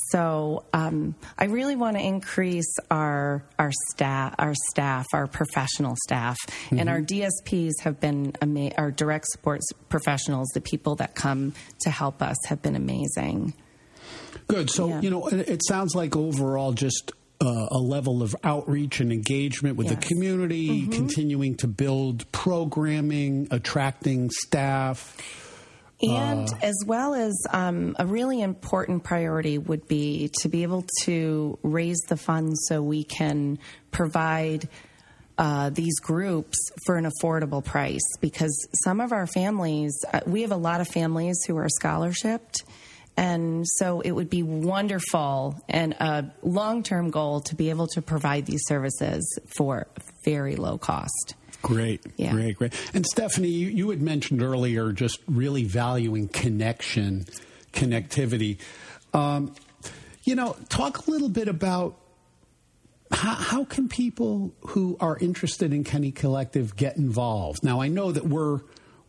[0.09, 6.37] So um, I really want to increase our our staff, our staff, our professional staff,
[6.71, 10.49] and our DSPs have been ama- our direct support professionals.
[10.53, 13.53] The people that come to help us have been amazing.
[14.47, 14.69] Good.
[14.71, 15.01] So, Yeah.
[15.01, 17.11] you know, it sounds like overall just
[17.41, 20.07] uh, a level of outreach and engagement with the Yes.
[20.07, 25.17] community, continuing to build programming, attracting staff.
[26.01, 31.57] And as well as um, a really important priority would be to be able to
[31.63, 33.57] raise the funds so we can
[33.91, 34.67] provide
[35.37, 38.01] uh, these groups for an affordable price.
[38.19, 42.63] Because some of our families, uh, we have a lot of families who are scholarshiped.
[43.15, 48.01] And so it would be wonderful and a long term goal to be able to
[48.01, 49.87] provide these services for
[50.25, 51.35] very low cost.
[51.61, 52.33] Great, Yeah.
[52.33, 52.73] great, great.
[52.93, 57.25] And Stephanie, you, you had mentioned earlier just really valuing connection,
[57.71, 58.57] connectivity.
[59.13, 59.53] Um,
[60.23, 61.97] you know, talk a little bit about
[63.11, 67.63] how, how can people who are interested in Kenny Collective get involved?
[67.63, 68.61] Now, I know that we're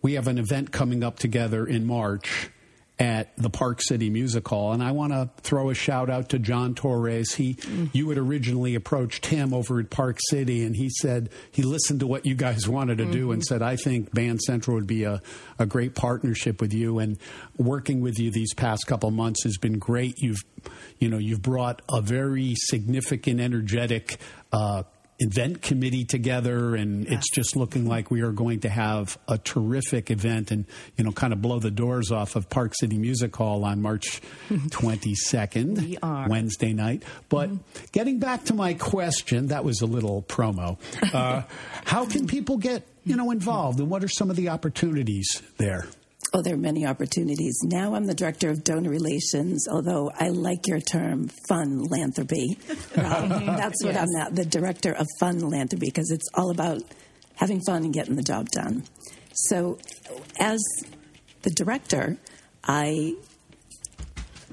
[0.03, 2.51] we have an event coming up together in March
[2.99, 6.39] at the Park City Music Hall, and I want to throw a shout out to
[6.39, 7.35] John Torres.
[7.35, 7.57] He,
[7.93, 12.07] you had originally approached him over at Park City, and he said he listened to
[12.07, 15.21] what you guys wanted to do and said, "I think Band Central would be a,
[15.59, 17.19] a great partnership with you." And
[17.57, 20.15] working with you these past couple months has been great.
[20.19, 20.45] You've,
[21.01, 24.19] you know, you've brought a very significant, energetic.
[24.53, 24.85] Uh,
[25.21, 30.11] event committee together and it's just looking like we are going to have a terrific
[30.11, 30.65] event and
[30.97, 34.21] you know kind of blow the doors off of Park City Music Hall on March
[34.51, 36.29] 22nd We are.
[36.29, 37.05] Wednesday night.
[37.29, 37.51] But
[37.93, 40.79] getting back to my question that was a little promo
[41.15, 41.43] uh,
[41.85, 45.87] how can people get you know involved and what are some of the opportunities there
[46.33, 47.61] Oh, there are many opportunities.
[47.63, 52.59] Now I'm the director of donor relations, although I like your term fun philanthropy.
[52.95, 56.83] That's what I'm now, the director of fun philanthropy, because it's all about
[57.37, 58.85] having fun and getting the job done.
[59.33, 59.79] So,
[60.39, 60.61] as
[61.43, 62.17] the director,
[62.65, 63.15] I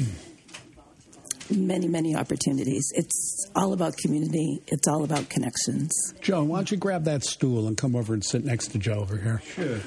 [1.49, 2.91] many, many opportunities.
[2.95, 5.91] It's all about community, it's all about connections.
[6.21, 8.99] Joan why don't you grab that stool and come over and sit next to Joe
[8.99, 9.79] over here sure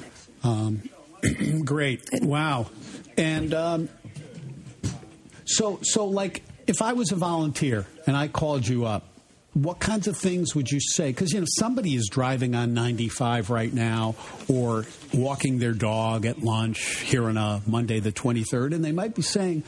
[0.43, 0.83] um,
[1.65, 2.67] great wow
[3.17, 3.89] and um,
[5.45, 9.07] so so like if I was a volunteer and I called you up
[9.53, 11.09] what kinds of things would you say?
[11.09, 14.15] Because you know somebody is driving on 95 right now,
[14.47, 19.15] or walking their dog at lunch here on a Monday the 23rd, and they might
[19.15, 19.63] be saying,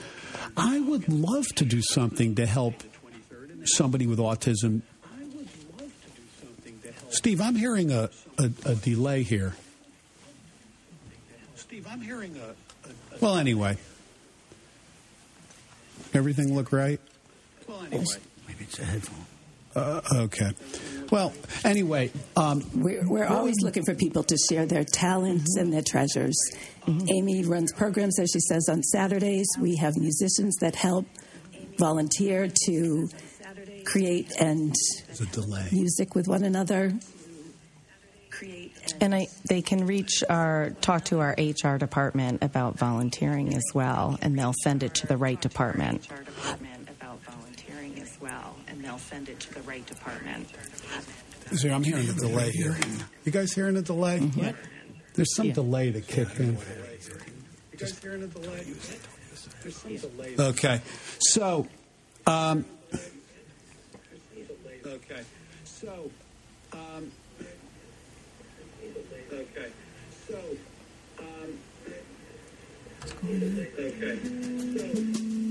[0.55, 2.75] "I would love to do something to help
[3.65, 4.81] somebody with autism."
[7.09, 9.53] Steve, I'm hearing a, a, a delay here.
[11.55, 12.49] Steve, I'm hearing a,
[12.87, 13.19] a, a.
[13.19, 13.77] Well, anyway,
[16.13, 17.01] everything look right.
[17.67, 18.05] Well, anyway.
[18.47, 19.20] Maybe it's a headphone.
[19.75, 20.51] Uh, okay.
[21.11, 21.33] Well,
[21.65, 26.37] anyway, um, We're, we're always looking for people to share their talents and their treasures.
[26.87, 29.47] Amy runs programs, as she says, on Saturdays.
[29.59, 31.05] We have musicians that help
[31.77, 33.09] volunteer to
[33.85, 34.73] create and
[35.19, 35.67] a delay.
[35.71, 36.93] music with one another.
[38.99, 44.17] And I, they can reach our, talk to our HR department about volunteering as well,
[44.21, 46.09] and they'll send it to the right department.
[46.09, 48.19] HR department about volunteering as
[48.91, 50.47] well, and they'll send it to the right department.
[51.53, 52.77] See, I'm hearing a delay here.
[53.25, 54.19] You guys hearing a delay?
[54.19, 54.49] Mm-hmm.
[55.13, 56.57] There's some delay that kicked in.
[57.71, 58.65] You guys hearing a delay?
[59.61, 60.35] There's some delay.
[60.39, 60.81] Okay.
[61.19, 61.67] So,
[62.25, 62.65] um,
[64.85, 65.21] okay.
[65.65, 66.11] So,
[66.73, 67.11] um,
[69.33, 69.71] okay.
[70.27, 70.39] So,
[71.19, 71.59] um,
[73.77, 75.50] okay.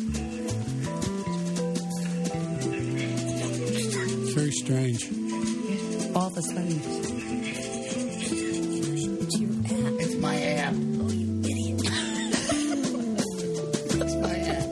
[4.50, 5.04] Strange.
[6.14, 6.80] All of a sudden.
[9.22, 10.00] It's your app.
[10.00, 10.74] It's my app.
[10.74, 11.80] Oh, you idiot.
[13.96, 14.68] It's my app.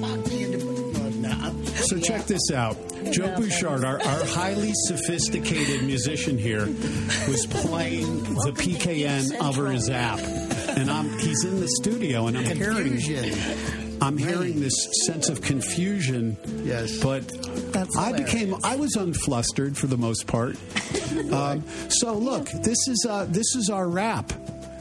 [0.00, 1.52] Talk me into putting on now.
[1.74, 2.76] So check this out.
[3.12, 10.18] Joe Bouchard, our, our highly sophisticated musician here, was playing the PKN over his app,
[10.20, 13.87] and I'm he's in the studio, and I'm hearing Confusion.
[14.00, 14.74] I'm hearing this
[15.06, 16.36] sense of confusion.
[16.64, 16.98] Yes.
[16.98, 17.26] but
[17.72, 18.32] That's I hilarious.
[18.32, 20.56] became I was unflustered for the most part.
[21.32, 24.32] um, so look, this is uh, this is our wrap.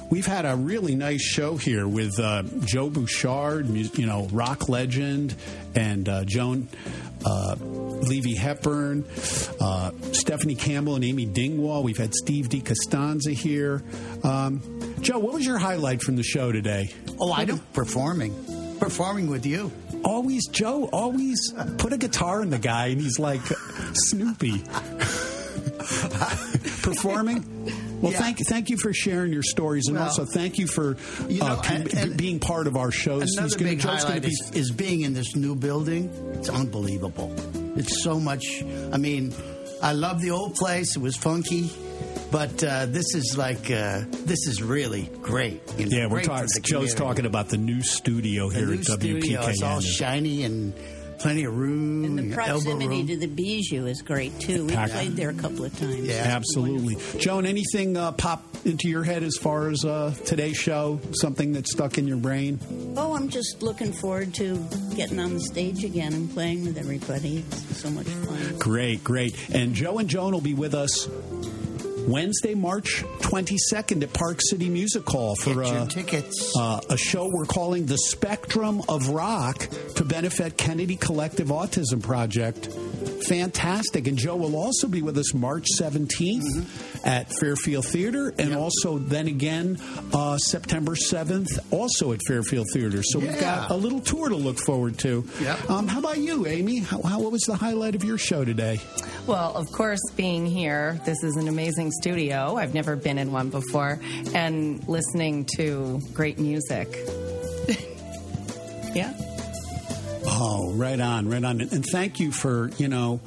[0.09, 5.35] We've had a really nice show here with uh, Joe Bouchard, you know, rock legend,
[5.75, 6.69] and uh, Joan
[7.25, 9.03] uh, Levy Hepburn,
[9.59, 11.83] uh, Stephanie Campbell, and Amy Dingwall.
[11.83, 13.83] We've had Steve DiCostanza here.
[14.23, 14.61] Um,
[15.01, 16.93] Joe, what was your highlight from the show today?
[17.19, 18.33] Oh, I don't performing.
[18.79, 19.71] Performing with you.
[20.03, 23.41] always Joe always put a guitar in the guy and he's like
[23.93, 24.59] Snoopy
[26.81, 27.43] performing.
[28.01, 28.19] Well, Yeah.
[28.19, 30.97] thank thank you for sharing your stories, and Well, also thank you for
[31.27, 33.23] you uh, know, com- and- and being part of our shows.
[33.23, 36.09] He's Another big highlight be- is, is being in this new building.
[36.33, 37.33] It's unbelievable.
[37.75, 38.63] It's so much.
[38.93, 39.33] I mean,
[39.81, 40.95] I love the old place.
[40.95, 41.71] It was funky.
[42.31, 45.61] But uh, this is like uh, this is really great.
[45.77, 46.47] You know, yeah, we're talking.
[46.61, 46.95] Joe's community.
[46.95, 49.41] talking about the new studio here The here new at studio.
[49.47, 50.73] It's all shiny and
[51.19, 52.03] plenty of room.
[52.05, 53.07] And the elbow proximity room.
[53.07, 54.65] to the Bijou is great too.
[54.65, 54.93] We Packed.
[54.93, 56.05] played there a couple of times.
[56.07, 56.23] Yeah.
[56.25, 57.45] Absolutely, Joan.
[57.45, 60.99] Anything uh, pop into your head as far as uh, today's show?
[61.13, 62.59] Something that stuck in your brain?
[62.97, 64.57] Oh, I'm just looking forward to
[64.95, 67.43] getting on the stage again and playing with everybody.
[67.47, 68.57] It's so much fun.
[68.59, 69.49] Great, great.
[69.53, 71.07] And Joe and Joan will be with us
[72.07, 76.53] Wednesday, March 22nd at Park City Music Hall for uh, tickets.
[76.57, 82.69] uh, a show we're calling The Spectrum of Rock to benefit Kennedy Collective Autism Project.
[83.27, 84.07] Fantastic.
[84.07, 89.27] And Joe will also be with us March 17th at Fairfield Theater and also then
[89.27, 89.77] again
[90.13, 93.01] uh, September 7th also at Fairfield Theater.
[93.03, 95.27] So we've got a little tour to look forward to.
[95.41, 95.69] Yep.
[95.69, 96.79] Um, how about you, Amy?
[96.79, 98.79] How, how, what was the highlight of your show today?
[99.25, 102.55] Well, of course, being here, this is an amazing studio.
[102.55, 103.99] I've never been in one before,
[104.33, 106.87] and listening to great music.
[108.93, 109.13] yeah.
[110.29, 111.61] Oh, right on, right on.
[111.61, 113.21] And, thank you for, you know,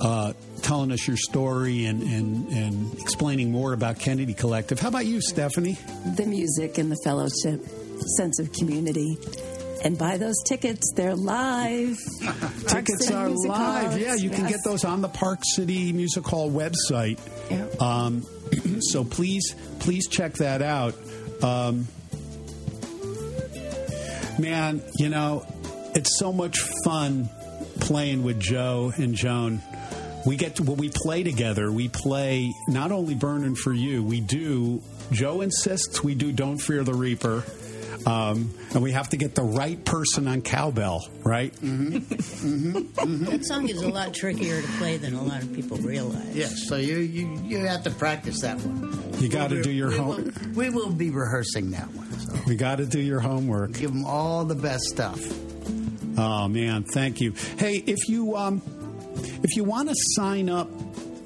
[0.00, 0.32] uh,
[0.62, 4.78] telling us your story and, and, and explaining more about Kennedy Collective.
[4.78, 5.78] How about you, Stephanie?
[6.16, 7.64] The music and the fellowship,
[8.16, 9.18] sense of community.
[9.84, 10.92] And buy those tickets.
[10.96, 11.96] They're live.
[12.66, 13.90] Tickets are Music live.
[13.90, 13.98] Hall.
[13.98, 17.20] Yeah, you can get those on the Park City Music Hall website.
[17.48, 17.66] Yeah.
[17.78, 18.24] Um,
[18.80, 20.96] so please, please check that out.
[21.44, 21.86] Um,
[24.38, 25.46] man, you know,
[25.98, 27.28] it's so much fun
[27.80, 29.60] playing with Joe and Joan.
[30.24, 34.20] We get to, when we play together, we play not only Burning for You, we
[34.20, 34.80] do,
[35.10, 37.42] Joe insists we do Don't Fear the Reaper.
[38.06, 41.52] Um, and we have to get the right person on cowbell, right?
[41.54, 41.96] Mm-hmm.
[41.96, 42.78] Mm-hmm.
[42.78, 43.24] Mm-hmm.
[43.24, 46.34] That song is a lot trickier to play than a lot of people realize.
[46.34, 49.20] Yes, so you, you you have to practice that one.
[49.20, 50.32] You got to do your homework.
[50.54, 52.08] we will be rehearsing that one.
[52.20, 53.72] So We got to do your homework.
[53.72, 55.20] give them all the best stuff.
[56.18, 57.32] Oh man, thank you.
[57.58, 58.60] Hey, if you um,
[59.44, 60.68] if you want to sign up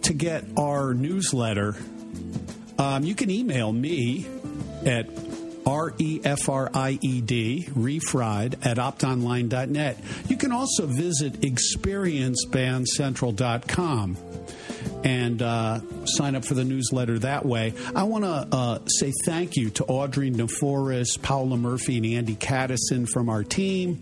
[0.02, 1.74] to get our newsletter,
[2.78, 4.26] um, you can email me
[4.84, 5.08] at
[5.64, 9.98] R E F R I E D, refried at optonline.net.
[10.28, 14.31] You can also visit experiencebandcentral.com
[15.04, 17.74] and uh, sign up for the newsletter that way.
[17.94, 23.08] I want to uh, say thank you to Audrey Neforis, Paula Murphy, and Andy Caddison
[23.08, 24.00] from our team.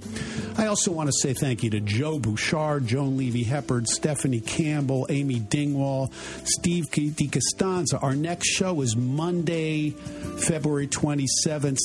[0.57, 5.07] I also want to say thank you to Joe Bouchard, Joan Levy Hepburn, Stephanie Campbell,
[5.09, 6.12] Amy Dingwall,
[6.44, 8.03] Steve DiCostanza.
[8.03, 11.78] Our next show is Monday, February 27th.